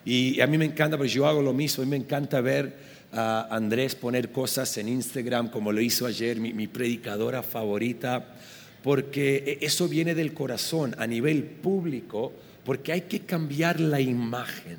[0.06, 2.74] Y a mí me encanta, porque yo hago lo mismo, a mí me encanta ver
[3.12, 8.36] a Andrés poner cosas en Instagram como lo hizo ayer mi, mi predicadora favorita,
[8.84, 12.32] porque e- eso viene del corazón a nivel público,
[12.64, 14.78] porque hay que cambiar la imagen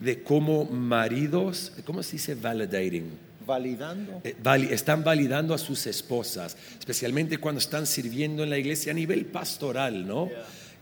[0.00, 3.10] de cómo maridos, ¿cómo se dice validating?
[3.46, 4.20] Validando.
[4.24, 8.94] Eh, vali- están validando a sus esposas, especialmente cuando están sirviendo en la iglesia a
[8.94, 10.28] nivel pastoral, ¿no?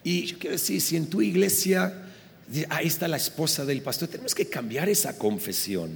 [0.03, 1.93] Y yo quiero decir, si en tu iglesia,
[2.71, 5.91] ahí está la esposa del pastor, tenemos que cambiar esa confesión.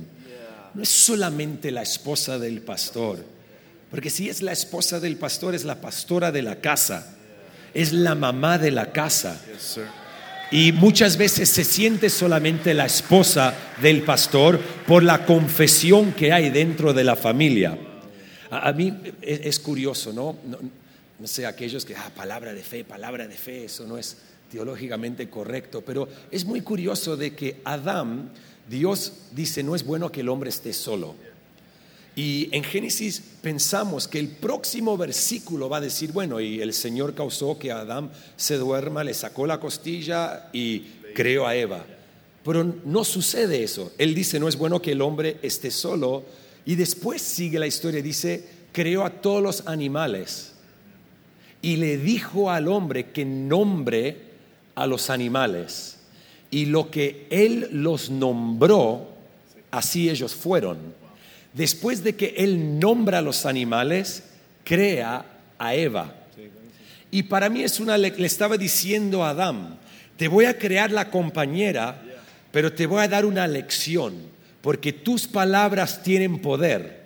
[0.75, 3.25] No es solamente la esposa del pastor,
[3.91, 7.17] porque si es la esposa del pastor, es la pastora de la casa,
[7.73, 9.41] es la mamá de la casa.
[9.51, 9.85] Yes, sir.
[10.51, 16.51] Y muchas veces se siente solamente la esposa del pastor por la confesión que hay
[16.51, 17.79] dentro de la familia.
[18.51, 20.39] A, mí es, es curioso, ¿no?
[20.47, 20.59] ¿no?
[21.19, 24.17] no sé, aquellos que, ah, palabra de fe, palabra de fe, eso no es
[24.51, 28.31] teológicamente correcto, pero es muy curioso de que Adán,
[28.69, 31.17] Dios dice, no es bueno que el hombre esté solo.
[32.17, 37.15] Y en Génesis pensamos que el próximo versículo va a decir, bueno, y el Señor
[37.15, 40.81] causó que Adán se duerma, le sacó la costilla y
[41.15, 41.85] creó a Eva.
[42.45, 43.93] Pero no sucede eso.
[43.99, 46.25] Él dice, no es bueno que el hombre esté solo.
[46.65, 50.53] Y después sigue la historia, dice, creó a todos los animales.
[51.61, 54.17] Y le dijo al hombre que nombre
[54.75, 55.99] a los animales.
[56.51, 59.09] Y lo que él los nombró,
[59.71, 60.79] así ellos fueron.
[61.59, 64.23] Después de que él nombra a los animales,
[64.63, 65.27] crea
[65.59, 66.15] a Eva.
[67.11, 69.77] Y para mí es una, le, le estaba diciendo a Adán,
[70.17, 72.01] te voy a crear la compañera,
[72.53, 74.15] pero te voy a dar una lección,
[74.61, 77.03] porque tus palabras tienen poder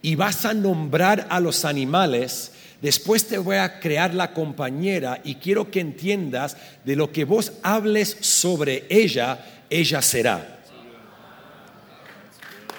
[0.00, 2.52] y vas a nombrar a los animales.
[2.80, 7.52] Después te voy a crear la compañera y quiero que entiendas de lo que vos
[7.62, 10.59] hables sobre ella, ella será.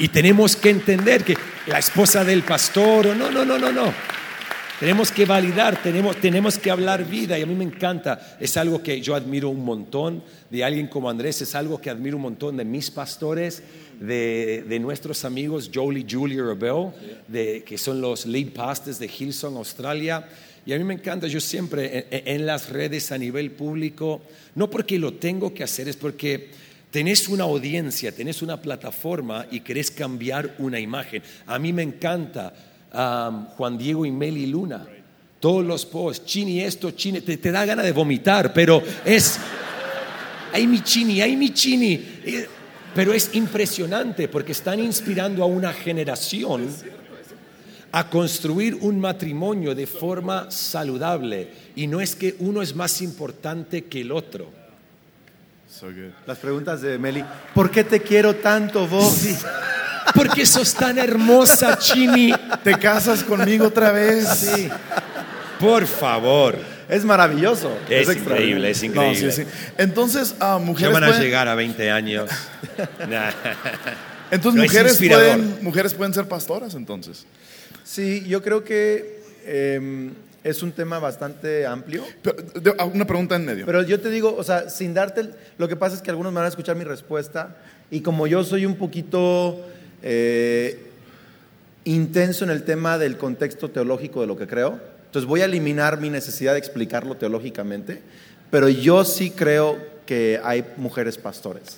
[0.02, 1.38] Y tenemos que entender que
[1.68, 3.93] la esposa del pastor, no, no, no, no, no.
[4.80, 8.36] Tenemos que validar, tenemos, tenemos que hablar vida y a mí me encanta.
[8.39, 12.16] Es algo que yo admiro un montón de alguien como Andrés, es algo que admiro
[12.18, 13.62] un montón de mis pastores,
[13.99, 16.88] de, de nuestros amigos Jolie, Julia Rebel,
[17.28, 20.28] de, que son los lead pastors de Hillsong, Australia.
[20.66, 24.24] Y a mí me encanta, yo siempre en, en las redes a nivel público,
[24.56, 26.49] no porque lo tengo que hacer, es porque
[26.92, 31.24] tenés una audiencia, tenés una plataforma y querés cambiar una imagen.
[31.48, 32.54] A mí me encanta
[33.58, 34.86] Juan Diego y Meli Luna.
[35.39, 39.39] Todos los posts, chini esto, chini, te, te da ganas de vomitar, pero es,
[40.54, 42.00] ay mi chini, ay mi chini.
[42.94, 46.68] Pero es impresionante porque están inspirando a una generación
[47.94, 51.48] a construir un matrimonio de forma saludable.
[51.76, 54.61] Y no es que uno es más importante que el otro.
[55.72, 56.11] So good.
[56.28, 57.24] Las preguntas de Meli.
[57.53, 59.26] ¿Por qué te quiero tanto vos?
[60.13, 62.34] Porque sos tan hermosa, Chini.
[62.63, 64.28] ¿Te casas conmigo otra vez?
[64.28, 64.69] Sí.
[65.59, 66.57] Por favor.
[66.89, 67.72] Es maravilloso.
[67.89, 68.57] Es, extraordinario.
[68.57, 69.32] increíble, es No, increíble.
[69.32, 69.49] sí, sí.
[69.78, 72.30] Entonces, Ya mujeres van a pueden, llegar a 20 años.
[73.09, 73.32] Nah.
[74.32, 77.26] entonces No, es mujeres, pueden, mujeres pueden ser pastoras, entonces.
[77.84, 80.09] Sí, yo creo que eh,
[80.44, 82.04] es un tema bastante amplio.
[82.22, 83.66] Pero, ah, una pregunta en medio.
[83.66, 86.32] Pero yo te digo, o sea, sin darte, el- lo que pasa es que algunos
[86.32, 87.56] me van a escuchar mi respuesta
[87.92, 89.68] y como yo soy un poquito
[90.04, 90.80] eh,
[91.86, 96.00] intenso en el tema del contexto teológico de lo que creo, entonces voy a eliminar
[96.00, 98.02] mi necesidad de explicarlo teológicamente,
[98.50, 101.78] pero yo sí creo que hay mujeres pastores.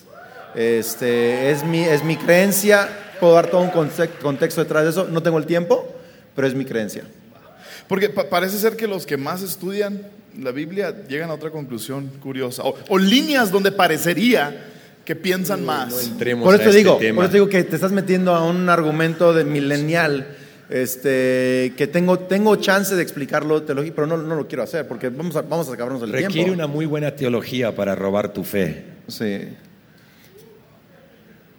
[0.56, 2.88] Este, es, mi, es mi creencia,
[3.20, 3.72] puedo dar todo un
[4.22, 5.86] contexto detrás de eso, no tengo el tiempo,
[6.36, 7.04] pero es mi creencia.
[7.94, 10.02] Porque pa- parece ser que los que más estudian
[10.42, 12.64] la Biblia llegan a otra conclusión curiosa.
[12.64, 14.66] O, o líneas donde parecería
[15.06, 16.04] que piensan más.
[16.08, 17.16] Entremos Por eso te este digo, tema.
[17.18, 20.26] por eso te digo que te estás metiendo a un argumento de milenial,
[20.72, 25.10] este, que tengo, tengo chance de explicarlo teológico, pero no, no lo quiero hacer porque
[25.10, 26.54] vamos a, vamos a acabarnos el Requiere tiempo.
[26.54, 28.86] una muy buena teología para robar tu fe.
[29.08, 29.50] Sí.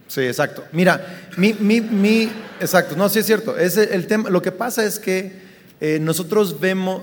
[0.08, 0.64] Sí, exacto.
[0.72, 2.28] Mira, mi, mi, mi,
[2.60, 3.56] exacto, no, sí es cierto.
[3.56, 5.43] Ese, el tema, lo que pasa es que
[5.86, 7.02] eh, nosotros vemos,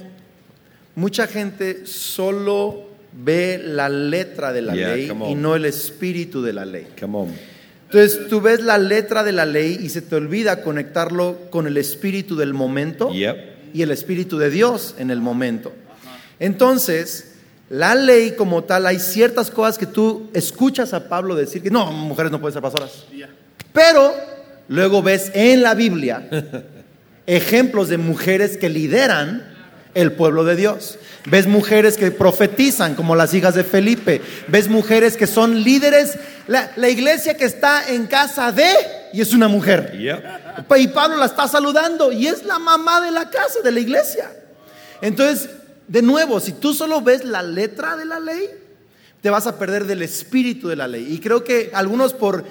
[0.95, 6.51] mucha gente solo ve la letra de la Yeah, ley y no el espíritu de
[6.53, 6.88] la ley.
[6.99, 7.27] Come on.
[7.86, 11.77] Entonces tú ves la letra de la ley y se te olvida conectarlo con el
[11.77, 13.38] espíritu del momento Yep.
[13.75, 15.71] y el espíritu de Dios en el momento.
[16.39, 17.34] Entonces,
[17.69, 21.91] la ley como tal, hay ciertas cosas que tú escuchas a Pablo decir que no,
[21.91, 23.05] mujeres no pueden ser pastoras.
[23.73, 24.11] Pero
[24.69, 26.27] luego ves en la Biblia
[27.28, 29.47] ejemplos de mujeres que lideran
[29.93, 30.97] el pueblo de Dios.
[31.26, 34.22] Ves mujeres que profetizan, como las hijas de Felipe.
[34.47, 36.17] Ves mujeres que son líderes.
[36.47, 38.72] La, la iglesia que está en casa de,
[39.13, 39.97] y es una mujer.
[39.97, 40.78] Yep.
[40.78, 44.32] Y Pablo la está saludando, y es la mamá de la casa, de la iglesia.
[45.01, 45.49] Entonces,
[45.88, 48.49] de nuevo, si tú solo ves la letra de la ley,
[49.22, 51.07] te vas a perder del espíritu de la ley.
[51.09, 52.43] Y creo que algunos por,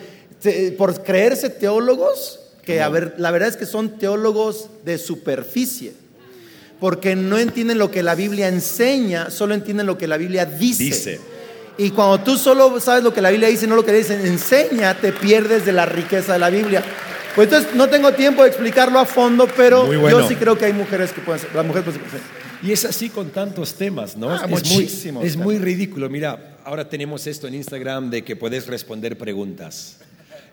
[0.77, 5.93] por creerse teólogos, que a ver, la verdad es que son teólogos de superficie,
[6.79, 10.85] porque no entienden lo que la Biblia enseña, solo entienden lo que la Biblia dice.
[10.85, 11.21] Dice.
[11.79, 14.95] Y cuando tú solo sabes lo que la Biblia dice, no lo que dice, enseña,
[14.95, 16.85] te pierdes de la riqueza de la Biblia.
[17.35, 20.21] Pues entonces no tengo tiempo de explicarlo a fondo, pero Muy bueno.
[20.21, 22.21] yo sí creo que hay mujeres que pueden ser, las mujeres pueden ser.
[22.63, 24.31] Y es así con tantos temas, ¿no?
[24.31, 26.11] Ah, es, muy, muchísimos es muy ridículo.
[26.11, 29.97] Mira, ahora tenemos esto en Instagram de que puedes responder preguntas.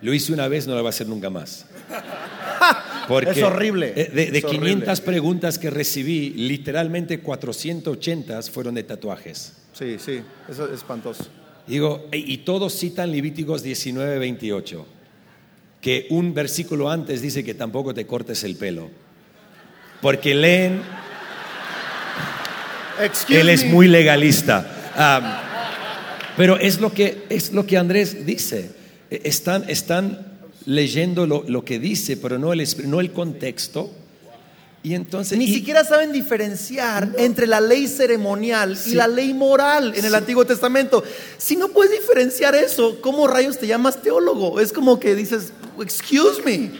[0.02, 1.66] Lo hice una vez, no lo voy a hacer nunca más.
[3.08, 3.92] Porque Es horrible.
[3.94, 4.70] De, de Es horrible.
[4.70, 9.54] 500 preguntas que recibí, literalmente 480 fueron de tatuajes.
[9.74, 11.26] Sí, sí, eso es espantoso.
[11.68, 14.86] Digo, y todos citan Levíticos 19, 28,
[15.82, 18.90] que un versículo antes dice que tampoco te cortes el pelo.
[20.02, 20.82] Porque leen
[23.02, 24.92] Excuse Él es muy legalista.
[24.96, 25.24] Am,
[26.36, 28.72] pero es lo que, es lo que Andrés dice.
[29.10, 33.92] Están, están leyendo lo, lo que dice, pero no el, no el contexto.
[34.84, 35.38] Y entonces...
[35.38, 40.14] Ni y- siquiera saben diferenciar entre la ley ceremonial y la ley moral en el
[40.16, 41.04] Antiguo Testamento.
[41.38, 44.60] Si no puedes diferenciar eso, ¿cómo rayos te llamas teólogo?
[44.60, 45.52] Es como que dices,
[45.82, 46.72] excuse me.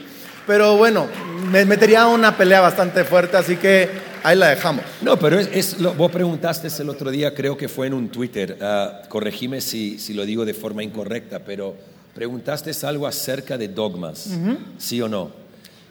[0.46, 1.06] Pero bueno,
[1.50, 3.88] me metería una pelea bastante fuerte, así que
[4.22, 4.82] ahí la dejamos.
[5.02, 8.08] No, pero es, es lo, vos preguntaste el otro día, creo que fue en un
[8.08, 11.76] Twitter, ah, corregime si, si lo digo de forma incorrecta, pero
[12.18, 14.28] preguntaste algo acerca de dogmas,
[14.76, 15.30] ¿sí o no?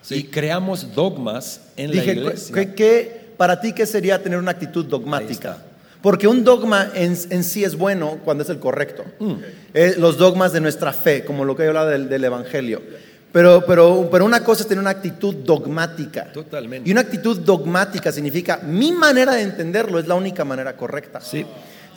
[0.09, 2.53] Y creamos dogmas en la Dije, iglesia.
[2.53, 5.57] ¿qué, qué- para ti qué sería tener una actitud dogmática?
[6.01, 9.05] Porque un dogma en, en sí es bueno cuando es el correcto.
[9.19, 9.33] Mm.
[9.73, 12.81] Eh, los dogmas de nuestra fe, como lo que he hablado del, del Evangelio.
[13.31, 16.31] Pero, pero, pero una cosa es tener una actitud dogmática.
[16.33, 16.89] Totalmente.
[16.89, 21.21] Y una actitud dogmática significa mi manera de entenderlo es la única manera correcta.
[21.21, 21.45] Sí.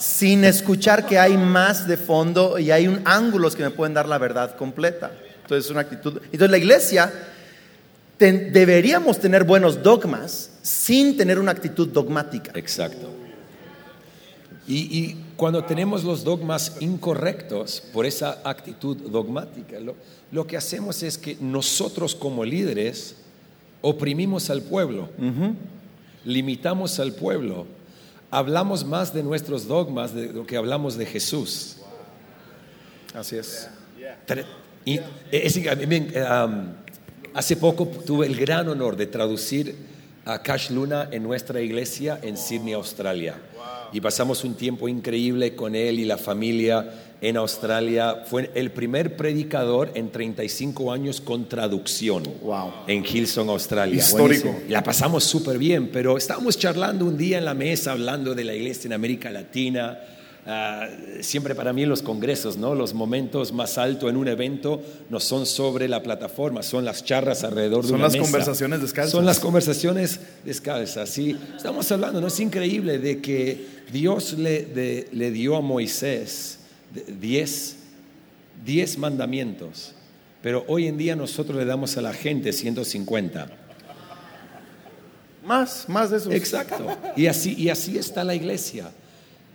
[0.01, 4.09] Sin escuchar que hay más de fondo y hay un, ángulos que me pueden dar
[4.09, 5.13] la verdad completa.
[5.43, 6.17] Entonces, una actitud.
[6.25, 7.13] Entonces, la iglesia
[8.17, 12.51] ten- deberíamos tener buenos dogmas sin tener una actitud dogmática.
[12.55, 13.11] Exacto.
[14.67, 19.97] Y, y cuando tenemos los dogmas incorrectos por esa actitud dogmática, lo,
[20.33, 23.17] lo que hacemos es que nosotros como líderes
[23.83, 25.09] oprimimos al pueblo,
[26.25, 27.67] limitamos al pueblo,
[28.31, 31.77] hablamos más de nuestros dogmas de lo que hablamos de Jesús.
[33.15, 33.69] Así es.
[34.85, 34.99] Y
[35.77, 36.73] mí me- um,
[37.35, 39.75] hace poco tuve el gran honor de traducir
[40.25, 43.37] a Cash Luna en nuestra iglesia en Sydney, Australia.
[43.93, 46.89] Y pasamos un tiempo increíble con él y la familia
[47.21, 48.23] en Australia.
[48.27, 52.73] Fue el primer predicador en 35 años con traducción Wow.
[52.87, 53.97] en Hillsong, Australia.
[53.97, 54.55] Histórico.
[54.67, 58.45] Y La pasamos súper bien, pero estábamos charlando un día en la mesa, hablando de
[58.45, 59.99] la iglesia en América Latina.
[60.47, 60.89] Ah,
[61.21, 62.75] siempre para mí los congresos, ¿no?
[62.75, 67.45] Los momentos más altos en un evento no son sobre la plataforma, son las charlas
[67.45, 68.25] alrededor de Son una las mesa.
[68.25, 69.13] conversaciones descalzas.
[69.13, 71.11] Son las conversaciones descalzas.
[71.11, 72.27] Sí, estamos hablando, ¿no?
[72.29, 76.61] Es increíble de que Dios le, de- le dio a Moisés
[76.95, 77.77] de- diez,
[78.65, 79.93] diez mandamientos,
[80.43, 83.47] pero hoy en día nosotros le damos a la gente 150.
[85.45, 86.31] Más, más de eso.
[86.33, 86.87] Exacto.
[87.17, 88.91] Y así, y así está la iglesia.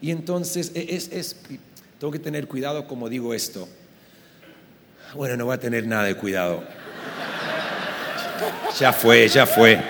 [0.06, 1.36] Y entonces e- es, es-
[2.00, 3.68] tengo que tener cuidado como digo esto.
[5.16, 6.64] Bueno, no voy a tener nada de cuidado.
[8.80, 9.82] Ya fue, ya fue.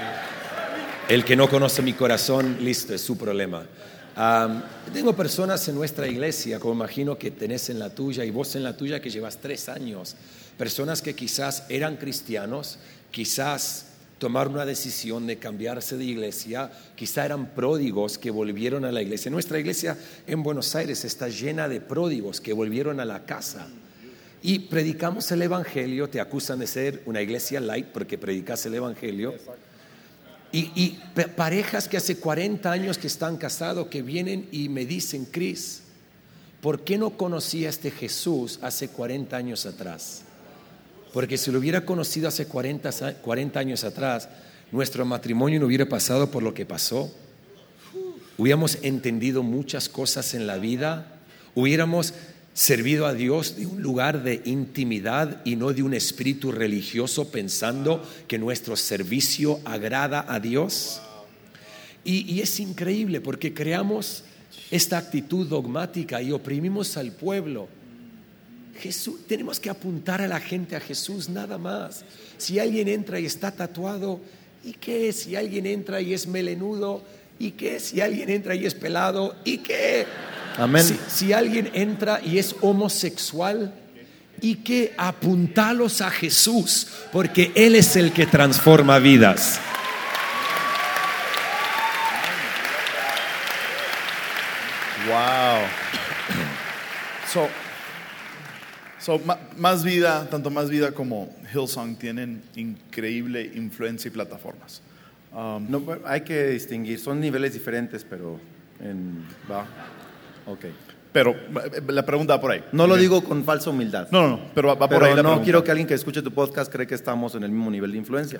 [1.10, 3.66] El que no conoce mi corazón, listo, es su problema.
[4.94, 8.64] Tengo personas en nuestra iglesia, como imagino que tenés en la tuya y vos en
[8.64, 10.16] la tuya que llevas tres años,
[10.58, 12.78] personas que quizás eran cristianos,
[13.12, 13.88] quizás
[14.18, 19.30] tomaron una decisión de cambiarse de iglesia, quizás eran pródigos que volvieron a la iglesia.
[19.30, 23.68] Nuestra iglesia en Buenos Aires está llena de pródigos que volvieron a la casa.
[24.42, 29.34] Y predicamos el Evangelio, te acusan de ser una iglesia light porque predicas el Evangelio.
[30.52, 30.98] Y,
[31.36, 35.82] parejas que hace 40 años que están casados, que vienen y me dicen, Cris,
[36.62, 40.22] ¿por qué no conocí a este Jesús hace 40 años atrás?
[41.16, 44.28] Porque si lo hubiera conocido hace 40, sa- 40 años atrás,
[44.74, 47.10] nuestro matrimonio no hubiera pasado por lo que pasó.
[48.38, 51.14] Hubiéramos entendido muchas cosas en la vida.
[51.56, 52.14] Hubiéramos
[52.54, 58.04] servido a Dios de un lugar de intimidad y no de un espíritu religioso pensando
[58.28, 61.00] que nuestro servicio agrada a Dios.
[62.04, 64.26] Y, y es increíble porque creamos
[64.70, 67.70] esta actitud dogmática y oprimimos al pueblo.
[68.80, 72.04] Jesús, tenemos que apuntar a la gente a Jesús nada más.
[72.38, 74.20] Si alguien entra y está tatuado,
[74.64, 75.14] ¿y qué?
[75.14, 77.02] Si alguien entra y es melenudo,
[77.40, 77.80] ¿y qué?
[77.80, 80.06] Si alguien entra y es pelado, ¿y qué?
[80.58, 80.84] Amén.
[80.84, 83.74] Si, si alguien entra y es homosexual,
[84.42, 84.94] ¿y qué?
[84.98, 89.60] Apuntalos a Jesús, porque Él es el que transforma vidas.
[95.08, 95.62] Wow.
[97.32, 97.50] So,
[99.06, 99.22] so,
[99.58, 104.82] más vida, tanto más vida como Hillsong tienen increíble influencia y plataformas.
[105.32, 108.40] Um, No, hay que distinguir, son niveles diferentes, pero
[108.80, 109.66] en, va.
[110.48, 110.66] Ok.
[111.12, 112.64] pero eh, la pregunta va por ahí.
[112.72, 114.08] No lo digo con falsa humildad.
[114.12, 115.44] No, no, no, pero va, va por ahí la no pregunta.
[115.44, 117.98] quiero que alguien que escuche tu podcast cree que estamos en el mismo nivel de
[118.00, 118.40] influencia.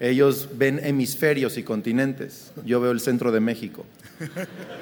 [0.00, 2.52] Ellos ven hemisferios y continentes.
[2.64, 3.86] Yo veo el centro de México.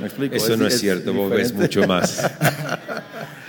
[0.00, 0.36] ¿Me explico?
[0.36, 2.30] Eso no es, cierto, vos ves mucho más.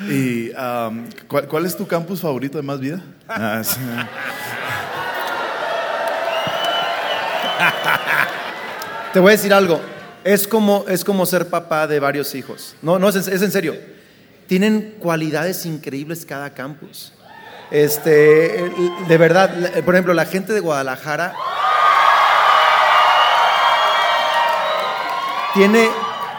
[0.10, 3.02] Y, um, ¿cuál, cuál es tu campus favorito de Más Vida?
[3.28, 3.80] Ah, sí.
[9.14, 9.80] Te voy a decir algo.
[10.24, 12.76] Es como, es como ser papá de varios hijos.
[12.82, 13.76] No, no, es, en- es en serio.
[14.48, 17.14] Tienen cualidades increíbles cada campus.
[17.72, 18.72] Este,
[19.08, 19.50] de verdad,
[19.86, 21.34] por ejemplo, la gente de Guadalajara
[25.54, 25.90] tiene,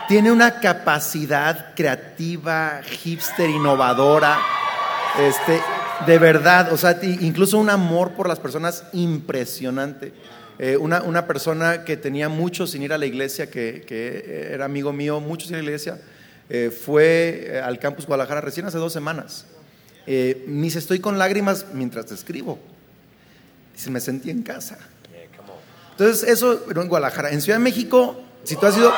[0.09, 4.39] tiene una capacidad creativa, hipster, innovadora.
[5.19, 5.61] Este,
[6.07, 10.13] de verdad, o sea, incluso un amor por las personas impresionante.
[10.59, 14.65] Eh, una, una, persona que tenía mucho sin ir a la iglesia, que, que era
[14.65, 15.99] amigo mío, mucho sin ir a la iglesia,
[16.49, 19.47] eh, fue eh, al campus Guadalajara recién hace dos semanas.
[20.07, 22.59] Eh, me dice, estoy con lágrimas mientras te escribo.
[23.75, 24.79] Dice, me sentí en casa.
[25.93, 27.31] Entonces, eso, pero en Guadalajara.
[27.31, 28.93] En Ciudad de México, si tú has ido...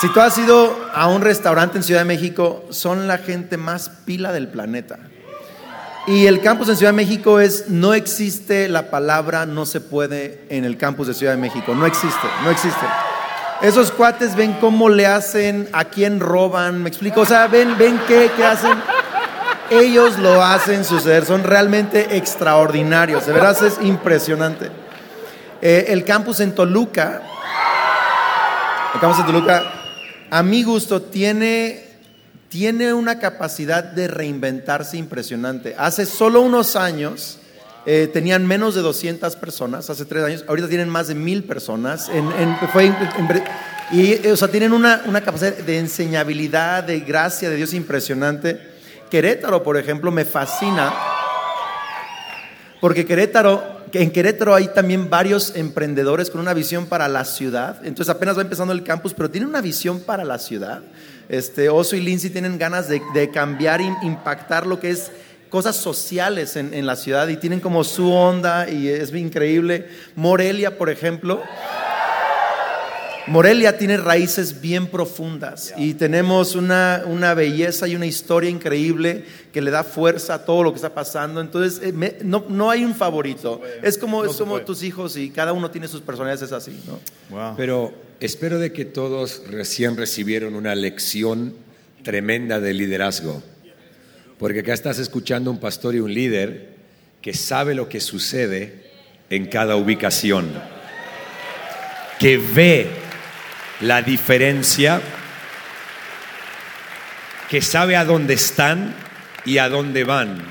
[0.00, 3.90] Si tú has ido a un restaurante en Ciudad de México, son la gente más
[4.04, 5.00] pila del planeta.
[6.06, 10.46] Y el campus en Ciudad de México es, no existe la palabra no se puede
[10.50, 11.74] en el campus de Ciudad de México.
[11.74, 12.86] No existe, no existe.
[13.60, 18.00] Esos cuates ven cómo le hacen, a quién roban, me explico, o sea, ven, ven
[18.06, 18.78] qué, qué hacen.
[19.68, 24.70] Ellos lo hacen suceder, son realmente extraordinarios, de verdad es impresionante.
[25.60, 27.20] Eh, el campus en Toluca,
[28.94, 29.64] el campus en Toluca,
[30.30, 31.84] a mi gusto, tiene,
[32.48, 35.74] tiene una capacidad de reinventarse impresionante.
[35.76, 37.40] Hace solo unos años,
[37.86, 42.08] eh, tenían menos de 200 personas hace tres años, ahorita tienen más de mil personas.
[43.90, 48.60] y, o sea, tienen una, una capacidad de enseñabilidad, de gracia de Dios impresionante.
[49.10, 50.92] Querétaro, por ejemplo, me fascina,
[52.80, 57.80] porque Querétaro, en Querétaro hay también varios emprendedores con una visión para la ciudad.
[57.84, 60.82] Entonces apenas va empezando el campus, pero tienen una visión para la ciudad.
[61.28, 65.10] Este, Oso y Lindsay tienen ganas de, cambiar, impactar lo que es
[65.50, 69.88] cosas sociales en, la ciudad y tienen como su onda y es increíble.
[70.14, 71.42] Morelia, por ejemplo.
[73.28, 79.60] Morelia tiene raíces bien profundas y tenemos una, una, belleza y una historia increíble que
[79.60, 81.40] le da fuerza a todo lo que está pasando.
[81.40, 83.60] Entonces, eh, no, no, hay un favorito.
[83.82, 86.78] Es como, somos tus hijos y cada uno tiene sus personalidades, así.
[86.86, 87.54] ¿no?
[87.56, 91.54] Pero espero de que todos recién recibieron una lección
[92.02, 93.42] tremenda de liderazgo.
[94.38, 96.76] Porque acá estás escuchando un pastor y un líder
[97.20, 98.88] que sabe lo que sucede
[99.30, 100.48] en cada ubicación,
[102.18, 103.07] que ve
[103.80, 105.00] la diferencia,
[107.48, 108.94] que sabe a dónde están
[109.44, 110.42] y a dónde van.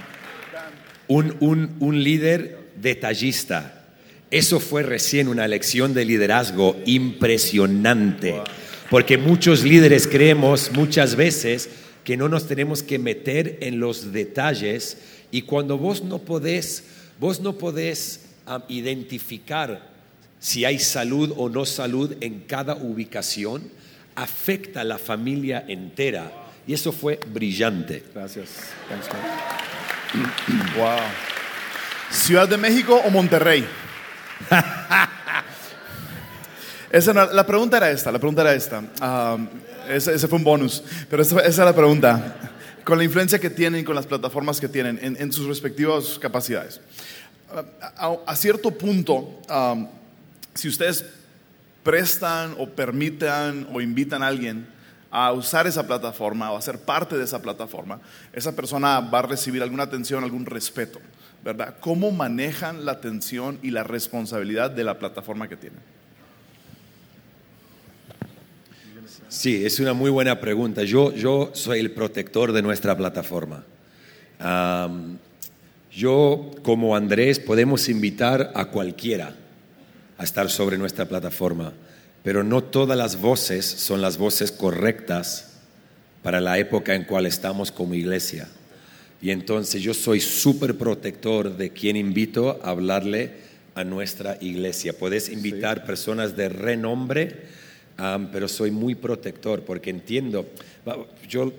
[1.08, 1.36] Un,
[1.80, 3.86] un líder detallista.
[4.32, 8.36] Eso fue recién una lección de liderazgo impresionante,
[8.90, 11.70] porque muchos líderes creemos muchas veces
[12.04, 14.98] que no nos tenemos que meter en los detalles
[15.32, 16.84] y cuando vos no podés,
[17.20, 18.22] vos no podés
[18.70, 19.97] identificar
[20.40, 23.70] si hay salud o no salud en cada ubicación,
[24.16, 26.32] afecta a la familia entera.
[26.66, 28.04] Y eso fue brillante.
[28.14, 28.50] Gracias.
[30.78, 31.00] Wow.
[32.10, 33.68] ¿Ciudad de México o Monterrey?
[36.90, 38.82] Esa la pregunta era esta, la pregunta era esta.
[39.90, 40.84] Ese, fue un bonus.
[41.10, 42.36] Pero esa, es la pregunta.
[42.84, 46.80] Con la influencia que tienen, con las plataformas que tienen en, sus respectivas capacidades.
[47.98, 49.42] A, cierto punto,
[50.58, 51.06] si ustedes
[51.84, 54.68] prestan o permitan o invitan a alguien
[55.10, 58.02] a usar esa plataforma o a ser parte de esa plataforma,
[58.34, 61.00] esa persona va a recibir alguna atención, algún respeto,
[61.46, 61.76] ¿verdad?
[61.80, 65.80] ¿Cómo manejan la atención y la responsabilidad de la plataforma que tienen?
[69.30, 70.84] Sí, es una muy buena pregunta.
[70.84, 73.64] Yo, yo soy el protector de nuestra plataforma.
[75.92, 79.36] yo, como Andrés, podemos invitar a cualquiera
[80.18, 81.74] a estar sobre nuestra plataforma,
[82.24, 85.54] pero no todas las voces son las voces correctas
[86.24, 88.48] para la época en cual estamos como iglesia.
[89.22, 94.98] Y entonces yo soy súper protector de quien invito a hablarle a nuestra iglesia.
[94.98, 97.58] Puedes invitar personas de renombre
[98.32, 100.46] pero soy muy protector porque entiendo,
[101.28, 101.52] yo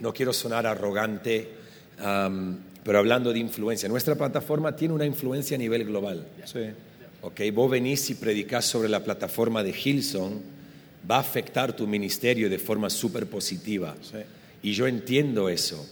[0.00, 1.48] no quiero sonar arrogante,
[1.96, 6.26] pero hablando de influencia, nuestra plataforma tiene una influencia a nivel global.
[6.44, 6.70] Sí.
[7.24, 10.42] Okay, vos venís y predicás sobre la plataforma de Hilson,
[11.10, 13.96] va a afectar tu ministerio de forma súper positiva.
[14.62, 15.88] Y yo entiendo eso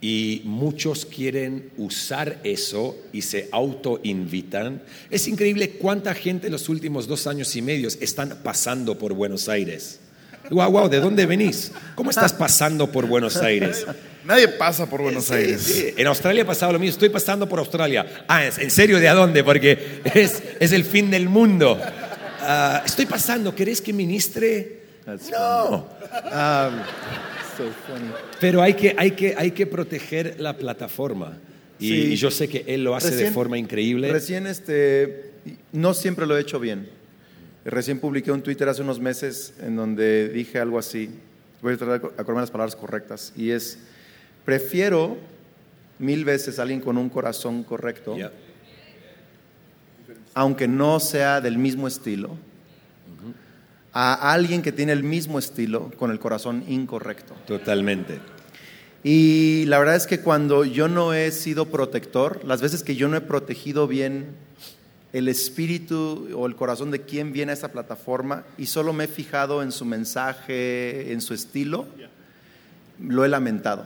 [0.00, 4.82] y muchos quieren usar eso y se autoinvitan.
[5.10, 9.50] Es increíble cuánta gente en los últimos dos años y medio están pasando por Buenos
[9.50, 10.00] Aires.
[10.52, 11.72] Wow, wow, ¿de dónde venís?
[11.94, 13.86] ¿Cómo estás pasando por Buenos Aires?
[14.24, 15.94] Nadie pasa por Buenos Aires.
[15.96, 16.92] En Australia pasaba lo mismo.
[16.92, 18.24] Estoy pasando por Australia.
[18.28, 19.42] Ah, ¿en serio de a dónde?
[19.42, 21.80] Porque es, es el fin del mundo.
[22.40, 23.54] Ah, estoy pasando.
[23.54, 24.82] ¿Querés que ministre?
[25.32, 25.88] no.
[26.26, 26.80] Um,
[28.40, 31.38] pero hay que, hay, que, hay que proteger la plataforma.
[31.78, 34.12] Y, yo sé que él lo hace de forma increíble.
[34.12, 35.32] Recién, este,
[35.72, 37.01] no siempre lo he hecho bien.
[37.64, 41.10] Recién publiqué un Twitter hace unos meses en donde dije algo así.
[41.60, 43.32] Voy a tratar de acordarme las palabras correctas.
[43.36, 43.78] Y es,
[44.44, 45.16] prefiero
[45.98, 48.32] mil veces a alguien con un corazón correcto, Yeah.
[50.34, 52.36] aunque no sea del mismo estilo,
[53.92, 57.34] a alguien que tiene el mismo estilo con el corazón incorrecto.
[57.46, 58.18] Totalmente.
[59.04, 63.08] Y la verdad es que cuando yo no he sido protector, las veces que yo
[63.08, 64.26] no he protegido bien
[65.12, 69.08] el espíritu o el corazón de quien viene a esta plataforma y solo me he
[69.08, 71.86] fijado en su mensaje, en su estilo,
[72.98, 73.84] lo he lamentado.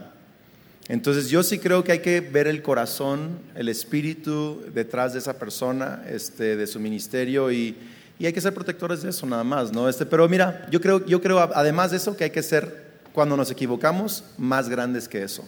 [0.87, 5.37] Entonces yo sí creo que hay que ver el corazón, el espíritu detrás de esa
[5.37, 7.75] persona, este, de su ministerio y,
[8.19, 9.89] y hay que ser protectores de eso nada más, ¿no?
[9.89, 13.35] Este, pero mira, yo creo, yo creo además de eso que hay que ser cuando
[13.35, 15.43] nos equivocamos más grandes que eso.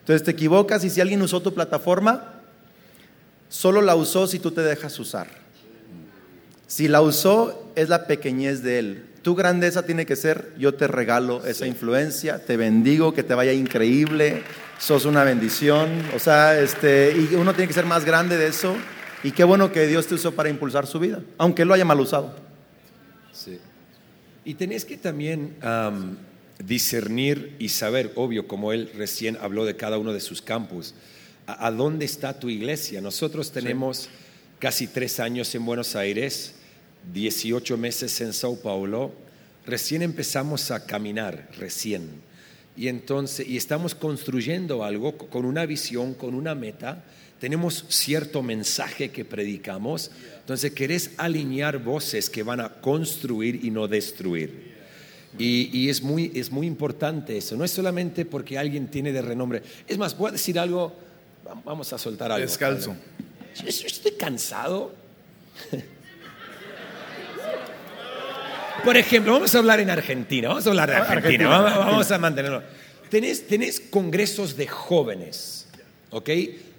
[0.00, 2.39] Entonces te equivocas y si alguien usó tu plataforma,
[3.50, 5.28] solo la usó si tú te dejas usar.
[6.66, 9.06] Si la usó, es la pequeñez de él.
[9.20, 13.52] Tu grandeza tiene que ser, yo te regalo esa influencia, te bendigo, que te vaya
[13.52, 14.42] increíble,
[14.78, 15.90] sos una bendición.
[16.16, 18.74] O sea, este, y uno tiene que ser más grande de eso.
[19.22, 21.84] Y qué bueno que Dios te usó para impulsar su vida, aunque él lo haya
[21.84, 22.34] mal usado.
[23.32, 23.58] Sí.
[24.44, 26.16] Y tenés que también am,
[26.64, 30.94] discernir y saber, obvio, como él recién habló de cada uno de sus campus,
[31.58, 33.00] a, dónde está tu iglesia.
[33.00, 34.08] Nosotros tenemos
[34.58, 36.54] casi tres años en Buenos Aires,
[37.12, 39.12] 18 meses en Sao Paulo,
[39.66, 42.08] recién empezamos a caminar, recién.
[42.76, 47.04] Y entonces, y estamos construyendo algo con una visión, con una meta.
[47.38, 50.10] Tenemos cierto mensaje que predicamos.
[50.40, 54.70] Entonces, querés alinear voces que van a construir y no destruir.
[55.38, 57.56] Y, y es, muy, es muy importante eso.
[57.56, 59.62] No es solamente porque alguien tiene de renombre.
[59.86, 61.09] Es más, voy a decir algo.
[61.64, 62.46] Vamos a soltar algo.
[62.46, 62.96] Descalzo.
[63.54, 64.92] Yo estoy cansado.
[68.84, 70.48] Por ejemplo, vamos a hablar en Argentina.
[70.48, 71.48] Vamos a hablar de Argentina.
[71.48, 72.62] Vamos, vamos a mantenerlo.
[73.10, 75.66] Tenés, tenés congresos de jóvenes,
[76.10, 76.30] ¿ok?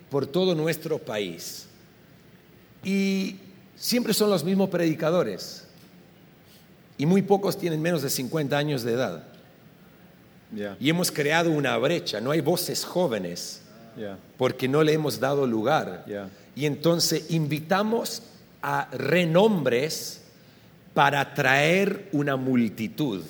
[0.09, 1.67] Por todo nuestro país.
[2.83, 3.35] Y
[3.75, 5.67] siempre son los mismos predicadores.
[6.97, 9.23] Y muy pocos tienen menos de 50 años de edad.
[10.79, 12.19] Y hemos creado una brecha.
[12.19, 13.60] No hay voces jóvenes
[14.37, 16.03] porque no le hemos dado lugar.
[16.55, 18.23] Y entonces invitamos
[18.61, 20.21] a renombres
[20.93, 23.23] para traer una multitud.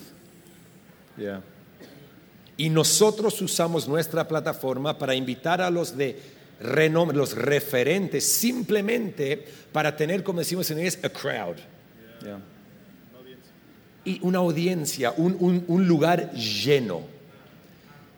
[2.57, 6.19] Y nosotros usamos nuestra plataforma para invitar a los de
[6.59, 11.55] renombre, los referentes, simplemente para tener, como decimos en inglés, a crowd.
[14.03, 17.01] y una audiencia, un, un- un lugar lleno.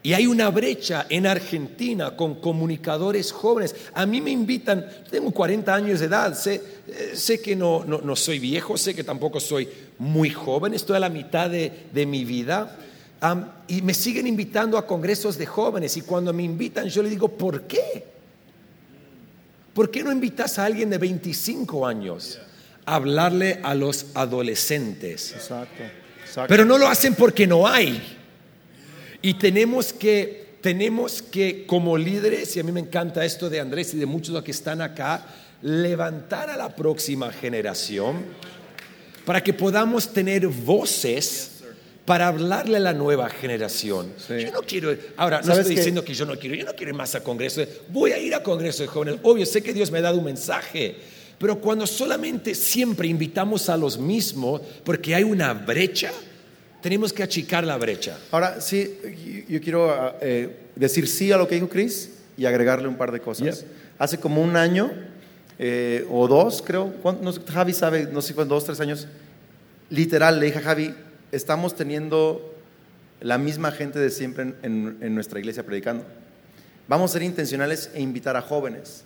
[0.06, 3.74] Y hay una brecha en Argentina con comunicadores jóvenes.
[3.94, 8.02] A mí me invitan, tengo 40 años de edad, sé, eh, sé que no, no,
[8.02, 12.06] no soy viejo, sé que tampoco soy muy joven, estoy a la mitad de, de
[12.06, 12.78] mi vida.
[13.70, 17.30] Y me siguen invitando a congresos de jóvenes y cuando me invitan yo le digo,
[17.30, 18.06] ¿por qué?
[19.74, 22.40] ¿Por qué no invitas a alguien de 25 años
[22.86, 25.32] a hablarle a los adolescentes?
[25.32, 25.84] Exacto,
[26.22, 26.50] exacto.
[26.50, 28.20] Pero no lo hacen porque no hay.
[29.24, 33.94] Y tenemos que, tenemos que, como líderes, y a mí me encanta esto de Andrés
[33.94, 35.26] y de muchos de los que están acá,
[35.62, 38.26] levantar a la próxima generación
[39.26, 41.64] para que podamos tener voces
[42.04, 44.12] para hablarle a la nueva generación.
[44.18, 44.42] Sí.
[44.42, 46.92] Yo no quiero, ahora no ¿Sabes estoy diciendo que yo no quiero, yo no quiero
[46.92, 49.90] ir más a congresos, voy a ir a congresos de jóvenes, obvio, sé que Dios
[49.90, 50.98] me ha dado un mensaje,
[51.38, 56.12] pero cuando solamente siempre invitamos a los mismos porque hay una brecha,
[56.84, 58.20] tenemos que achicar la brecha.
[58.30, 62.88] Ahora, sí, yo- quiero ah, eh, decir sí a lo que dijo Chris y agregarle
[62.88, 63.62] un par de cosas.
[63.62, 63.68] Yep.
[63.98, 64.92] Hace como un año
[65.58, 66.94] eh, o dos, creo.
[67.22, 69.08] No Javi sabe, no sé dos, tres años,
[69.90, 70.94] literal, le dije a Javi,
[71.32, 72.54] estamos teniendo
[73.22, 76.04] la misma gente de siempre en, en- en nuestra iglesia predicando.
[76.88, 79.04] Vamos a ser intencionales e invitar a jóvenes.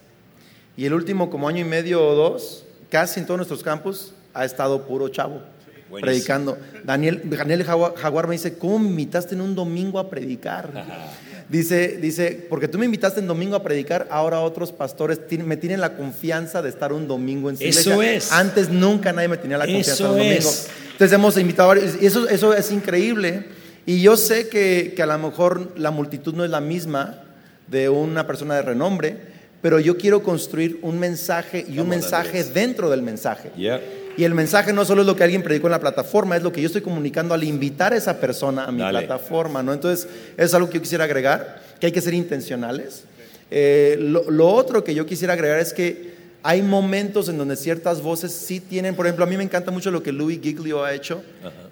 [0.75, 4.45] Y el último como año y medio o dos, casi en todos nuestros campus, ha
[4.45, 5.41] estado puro chavo
[5.89, 6.01] Buenísimo.
[6.01, 6.57] predicando.
[6.83, 10.69] Daniel, Daniel Jaguar, me dice, ¿cómo me invitaste en un domingo a predicar?
[11.49, 15.79] Dice, dice, porque tú me invitaste en domingo a predicar, ahora otros pastores me tienen
[15.79, 18.13] la confianza de estar un domingo en su Eso iglesia.
[18.17, 18.31] es.
[18.33, 20.35] Antes nunca nadie me tenía la confianza Eso un domingo.
[20.39, 20.67] es.
[20.91, 23.45] Entonces hemos invitado a varios, y eso, eso es increíble.
[23.85, 27.23] Y yo sé que, que a lo mejor la multitud no es la misma
[27.67, 29.15] de una persona de renombre,
[29.61, 32.53] pero yo quiero construir un mensaje y un Vamos, mensaje Andrés.
[32.53, 33.51] dentro del mensaje.
[33.55, 33.79] Yeah.
[34.17, 36.51] Y el mensaje no solo es lo que alguien predicó en la plataforma, es lo
[36.51, 38.99] que yo estoy comunicando al invitar a esa persona a mi Dale.
[38.99, 39.73] plataforma, ¿no?
[39.73, 43.03] Entonces, es algo que yo quisiera agregar, que hay que ser intencionales.
[43.51, 48.01] Eh, lo, lo otro que yo quisiera agregar es que Hay momentos en donde ciertas
[48.01, 50.93] voces sí tienen, por ejemplo, a mí me encanta mucho lo que Louis Giglio ha
[50.93, 51.21] hecho,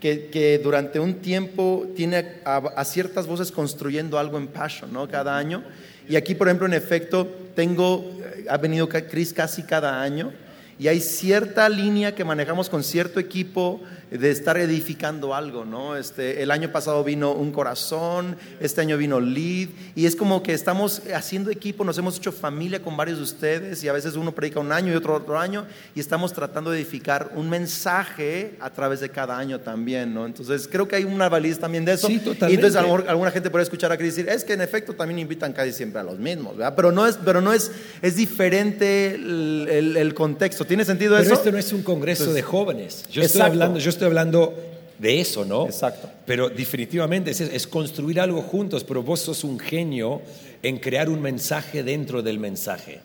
[0.02, 5.08] que, que durante un tiempo tiene a, a ciertas voces construyendo algo en Passion, ¿no?
[5.08, 5.64] Cada año.
[6.10, 10.34] Y aquí, por ejemplo, en efecto, tengo, eh, ha venido Chris casi cada año
[10.77, 13.81] y hay cierta línea que manejamos con cierto equipo
[14.11, 15.95] de estar edificando algo, ¿no?
[15.95, 20.53] Este, el año pasado vino un corazón, este año vino lead y es como que
[20.53, 24.32] estamos haciendo equipo, nos hemos hecho familia con varios de ustedes y a veces uno
[24.34, 25.65] predica un año y otro otro año
[25.95, 30.26] y estamos tratando de edificar un mensaje a través de cada año también, ¿no?
[30.26, 32.07] Entonces creo que hay una validez también de eso.
[32.07, 32.53] Sí, y totalmente.
[32.56, 35.19] entonces lo mejor alguna gente puede escuchar a Chris decir, es que en efecto también
[35.19, 36.73] invitan casi siempre a los mismos, ¿verdad?
[36.76, 37.72] Pero no es, pero no es,
[38.02, 40.65] es diferente el, el- el contexto.
[40.65, 41.34] ¿Tiene sentido Pero eso?
[41.34, 43.06] esto no es un congreso de jóvenes.
[43.11, 44.54] Yo estoy, hablando, yo estoy hablando
[45.00, 45.66] de eso, ¿no?
[45.66, 46.10] Exacto.
[46.26, 50.22] Pero definitivamente es, es construir algo juntos, pero vos sos un genio
[50.64, 53.02] en crear un mensaje dentro del mensaje.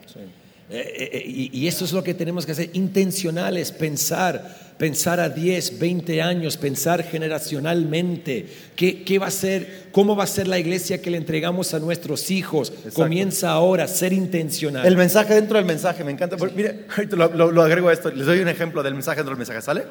[0.73, 5.19] Eh, eh, eh, y, y eso es lo que tenemos que hacer, intencionales, pensar, pensar
[5.19, 10.47] a 10, 20 años, pensar generacionalmente, ¿Qué, qué va a ser, cómo va a ser
[10.47, 12.71] la iglesia que le entregamos a nuestros hijos.
[12.93, 14.85] Comienza ahora, ser intencional.
[14.87, 16.37] El mensaje dentro del mensaje, me encanta.
[16.37, 19.17] Porque, Mire, ahorita lo, lo- lo agrego a esto, les doy un ejemplo del mensaje
[19.17, 19.83] dentro del mensaje, ¿sale?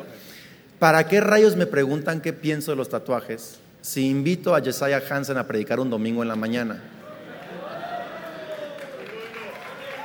[0.80, 5.36] ¿Para qué rayos me preguntan qué pienso de los tatuajes si invito a Jesiah Hansen
[5.36, 6.82] a predicar un domingo en la mañana?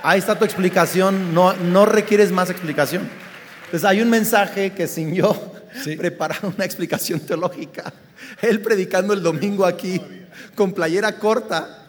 [0.04, 3.10] Ahí está tu explicación, no, no requieres más explicación.
[3.66, 5.54] Entonces hay un mensaje que sin yo
[5.84, 5.96] Sí.
[5.98, 7.92] preparar una explicación teológica,
[8.42, 10.02] él predicando el domingo aquí
[10.56, 11.88] con playera corta,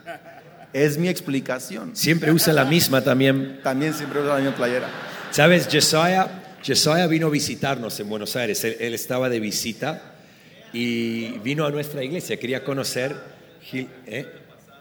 [0.73, 1.95] es mi explicación.
[1.95, 3.61] Siempre usa la misma también.
[3.63, 4.87] También siempre usa la misma playera.
[5.31, 5.67] ¿Sabes?
[5.71, 6.27] Josiah,
[6.65, 8.63] Josiah vino a visitarnos en Buenos Aires.
[8.63, 10.15] Él, él estaba de visita
[10.73, 12.37] y vino a nuestra iglesia.
[12.37, 13.15] Quería conocer.
[13.71, 14.25] Gil- ¿eh?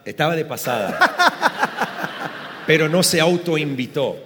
[0.05, 0.99] Estaba de pasada.
[2.67, 4.23] Pero no se autoinvitó.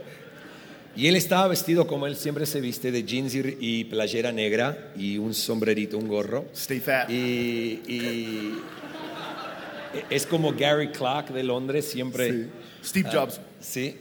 [0.96, 5.18] Y él estaba vestido como él siempre se viste, de jeans y, playera negra y
[5.18, 6.46] un sombrerito, un gorro.
[6.52, 7.08] Stay fat.
[7.08, 8.54] Y, y
[10.10, 12.48] es como Gary Clark de Londres, siempre.
[12.84, 13.40] Steve Jobs.
[13.60, 13.96] Sí.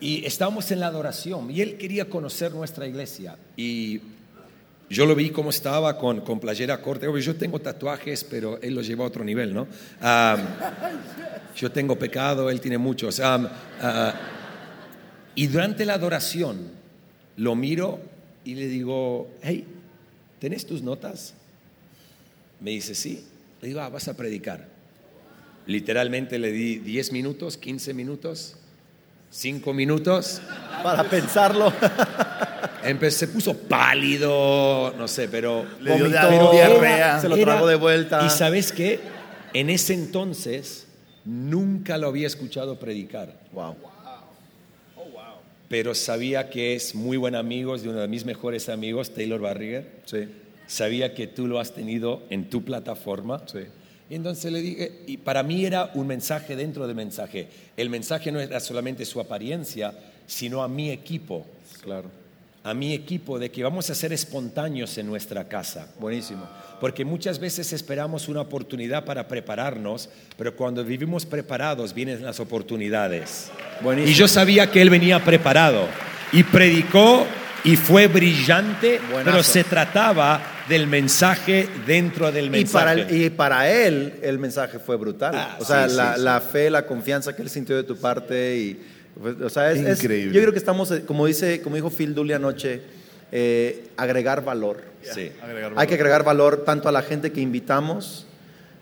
[0.00, 3.36] Y estábamos en la adoración y él quería conocer nuestra iglesia.
[3.56, 4.00] Y
[4.88, 7.06] yo lo vi cómo estaba con, con playera corta.
[7.18, 9.68] Yo tengo tatuajes, pero él los lleva a otro nivel, ¿no?
[10.00, 10.40] Am,
[11.54, 13.20] yo tengo pecado, él tiene muchos.
[13.20, 13.48] Am,
[13.80, 14.14] ah,
[15.34, 16.70] y durante la adoración
[17.36, 18.00] lo miro
[18.44, 19.64] y le digo, hey,
[20.40, 21.34] ¿tenés tus notas?
[22.60, 23.24] Me dice, sí.
[23.62, 24.66] Le digo, ah, vas a predicar.
[25.66, 28.56] Literalmente le di 10 minutos, 15 minutos,
[29.30, 30.40] 5 minutos.
[30.82, 31.72] Para pensarlo.
[32.82, 35.66] Empecé, se puso pálido, no sé, pero...
[35.80, 37.20] Le dio Vomitó, dia- diarrea.
[37.20, 38.24] se lo tragó de vuelta.
[38.26, 39.00] Y sabes qué?
[39.52, 40.86] En ese entonces
[41.26, 43.76] nunca lo había escuchado predicar, Wow.
[45.68, 49.40] pero sabía que es muy buen amigo, es de uno de mis mejores amigos, Taylor
[49.40, 50.00] Barriger.
[50.06, 50.28] Sí.
[50.66, 53.42] Sabía que tú lo has tenido en tu plataforma.
[53.46, 53.60] Sí.
[54.10, 57.48] Y entonces le dije, y para mí era un mensaje dentro del mensaje.
[57.76, 59.94] El mensaje no era solamente su apariencia,
[60.26, 61.46] sino a mi equipo,
[61.80, 62.10] Claro.
[62.64, 65.86] a mi equipo de que vamos a ser espontáneos en nuestra casa.
[66.00, 66.44] Buenísimo.
[66.80, 73.50] Porque muchas veces esperamos una oportunidad para prepararnos, pero cuando vivimos preparados vienen las oportunidades.
[73.80, 74.10] Buenísimo.
[74.10, 75.86] Y yo sabía que él venía preparado
[76.32, 77.26] y predicó
[77.64, 79.24] y fue brillante, Buenazo.
[79.30, 82.72] pero se trataba del mensaje dentro del Y mensaje.
[82.72, 85.34] para, el- y para él el mensaje fue brutal.
[85.34, 86.24] Ah, o sea, sí, la, sí, sí.
[86.24, 88.80] la fe, la confianza que él sintió de tu parte y
[89.20, 90.32] pues, o sea, es, es- Increíble.
[90.34, 92.80] yo creo que estamos, eh, como dice, como dijo Phil Dooley anoche,
[93.32, 94.82] eh, agregar valor.
[95.02, 95.30] Sí.
[95.42, 95.94] Agregar Hay que valor.
[95.94, 98.26] agregar valor tanto a la gente que invitamos,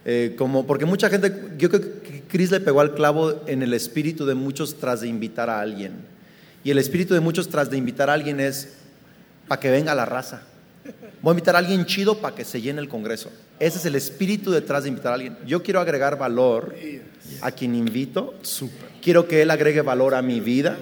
[0.05, 3.73] eh, como porque mucha gente, yo creo que Chris le pegó al clavo en el
[3.75, 5.93] espíritu de muchos tras de invitar a alguien.
[6.65, 8.75] Y el espíritu de muchos tras de invitar a alguien es
[9.49, 10.43] para que venga la raza.
[11.23, 13.31] Voy a invitar a alguien chido para que se llene el congreso.
[13.59, 15.37] Ese es el espíritu detrás de invitar a alguien.
[15.47, 16.75] Yo quiero agregar valor
[17.41, 18.35] a quien invito.
[19.03, 20.77] Quiero que él agregue valor a mi vida.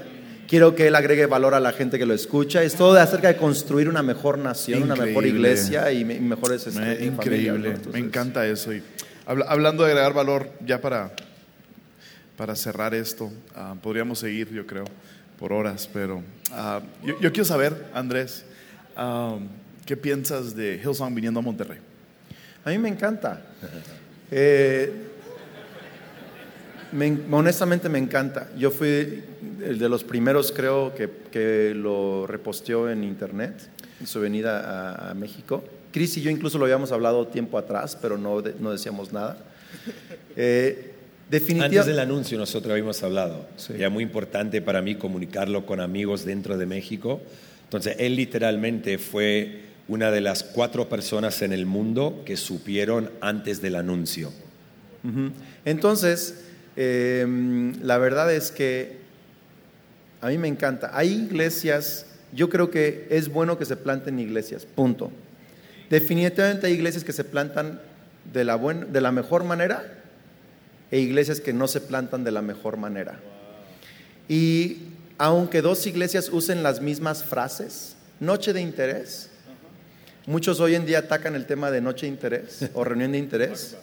[0.46, 2.62] Quiero que él agregue valor a la gente que lo escucha.
[2.62, 6.66] Es todo acerca de construir una mejor nación, una mejor iglesia y, me- y mejores
[6.66, 7.74] este, Me- increíble, ¿no?
[7.74, 8.72] Entonces, me encanta eso.
[8.72, 8.82] Y
[9.26, 11.12] habla- hablando de agregar valor, ya para,
[12.36, 14.84] para cerrar esto, ah, podríamos seguir, yo creo,
[15.38, 16.22] por horas, pero
[16.52, 18.44] ah, yo, yo quiero saber, Andrés,
[18.96, 19.38] ah,
[19.86, 21.78] ¿qué piensas de Hillsong viniendo a Monterrey?
[22.64, 23.40] A mí me encanta.
[24.28, 24.92] Eh,
[26.92, 28.48] me- honestamente me encanta.
[28.58, 29.22] Yo fui
[29.64, 33.68] el de los primeros, creo, que, que lo reposteó en internet,
[34.00, 34.60] en su venida
[34.96, 35.62] a, a México.
[35.92, 39.38] Chris y yo incluso lo habíamos hablado tiempo atrás, pero no, de- no decíamos nada.
[40.38, 40.92] Eh,
[41.30, 43.46] Definitiva- Antes del anuncio nosotros habíamos hablado.
[43.56, 43.72] Sí.
[43.78, 47.20] Era muy importante para mí comunicarlo con amigos dentro de México.
[47.64, 53.60] Entonces, él literalmente fue una de las cuatro personas en el mundo que supieron antes
[53.62, 54.32] del anuncio.
[55.64, 56.40] Entonces,
[56.74, 58.98] eh, la verdad es que
[60.20, 60.90] a mí me encanta.
[60.92, 65.12] Hay iglesias, yo creo que es bueno que se planten iglesias, punto.
[65.88, 67.80] Definitivamente hay iglesias que se plantan
[68.32, 70.02] de la, de la mejor manera
[70.90, 73.20] e iglesias que no se plantan de la mejor manera.
[74.28, 74.78] Y
[75.18, 79.30] aunque dos iglesias usen las mismas frases, noche de interés,
[80.26, 83.76] muchos hoy en día atacan el tema de noche de interés o reunión de interés.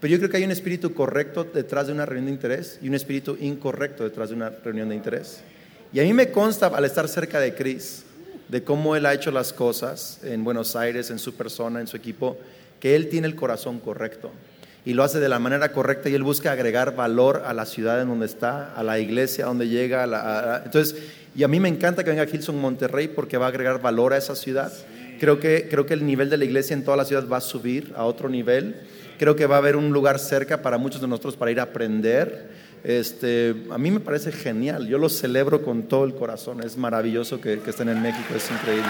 [0.00, 2.88] Pero yo creo que hay un espíritu correcto detrás de una reunión de interés y
[2.88, 5.40] un espíritu incorrecto detrás de una reunión de interés.
[5.92, 8.04] Y a mí me consta, al estar cerca de Chris,
[8.48, 11.96] de cómo él ha hecho las cosas en Buenos Aires, en su persona, en su
[11.96, 12.36] equipo,
[12.80, 14.30] que él tiene el corazón correcto
[14.84, 18.00] y lo hace de la manera correcta y él busca agregar valor a la ciudad
[18.02, 20.62] en donde está, a la iglesia donde llega.
[20.64, 20.96] entonces,
[21.34, 24.18] y a mí me encanta que venga Hilson Monterrey porque va a agregar valor a
[24.18, 24.72] esa ciudad.
[25.20, 27.40] Creo que, creo que el nivel de la iglesia en toda la ciudad va a
[27.40, 28.76] subir a otro nivel.
[29.18, 31.64] Creo que va a haber un lugar cerca para muchos de nosotros para ir a
[31.64, 32.50] aprender.
[32.82, 37.40] Este, a mí me parece genial, yo lo celebro con todo el corazón, es maravilloso
[37.40, 38.84] que, que estén en México, es increíble.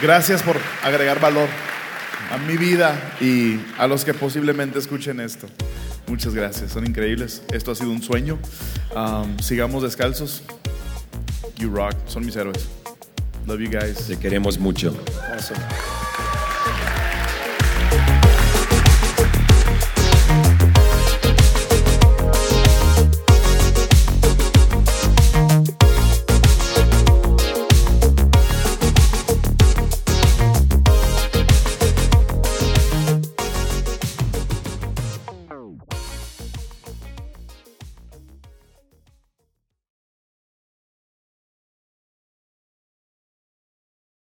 [0.00, 1.48] Gracias por agregar valor
[2.30, 5.48] a mi vida y a los que posiblemente escuchen esto.
[6.06, 7.42] Muchas gracias, son increíbles.
[7.52, 8.38] Esto ha sido un sueño.
[8.94, 10.42] Um, sigamos descalzos.
[11.56, 12.79] You rock, son mis héroes.
[13.46, 14.06] Love you guys.
[14.06, 14.94] Te queremos mucho.
[15.32, 16.09] Awesome.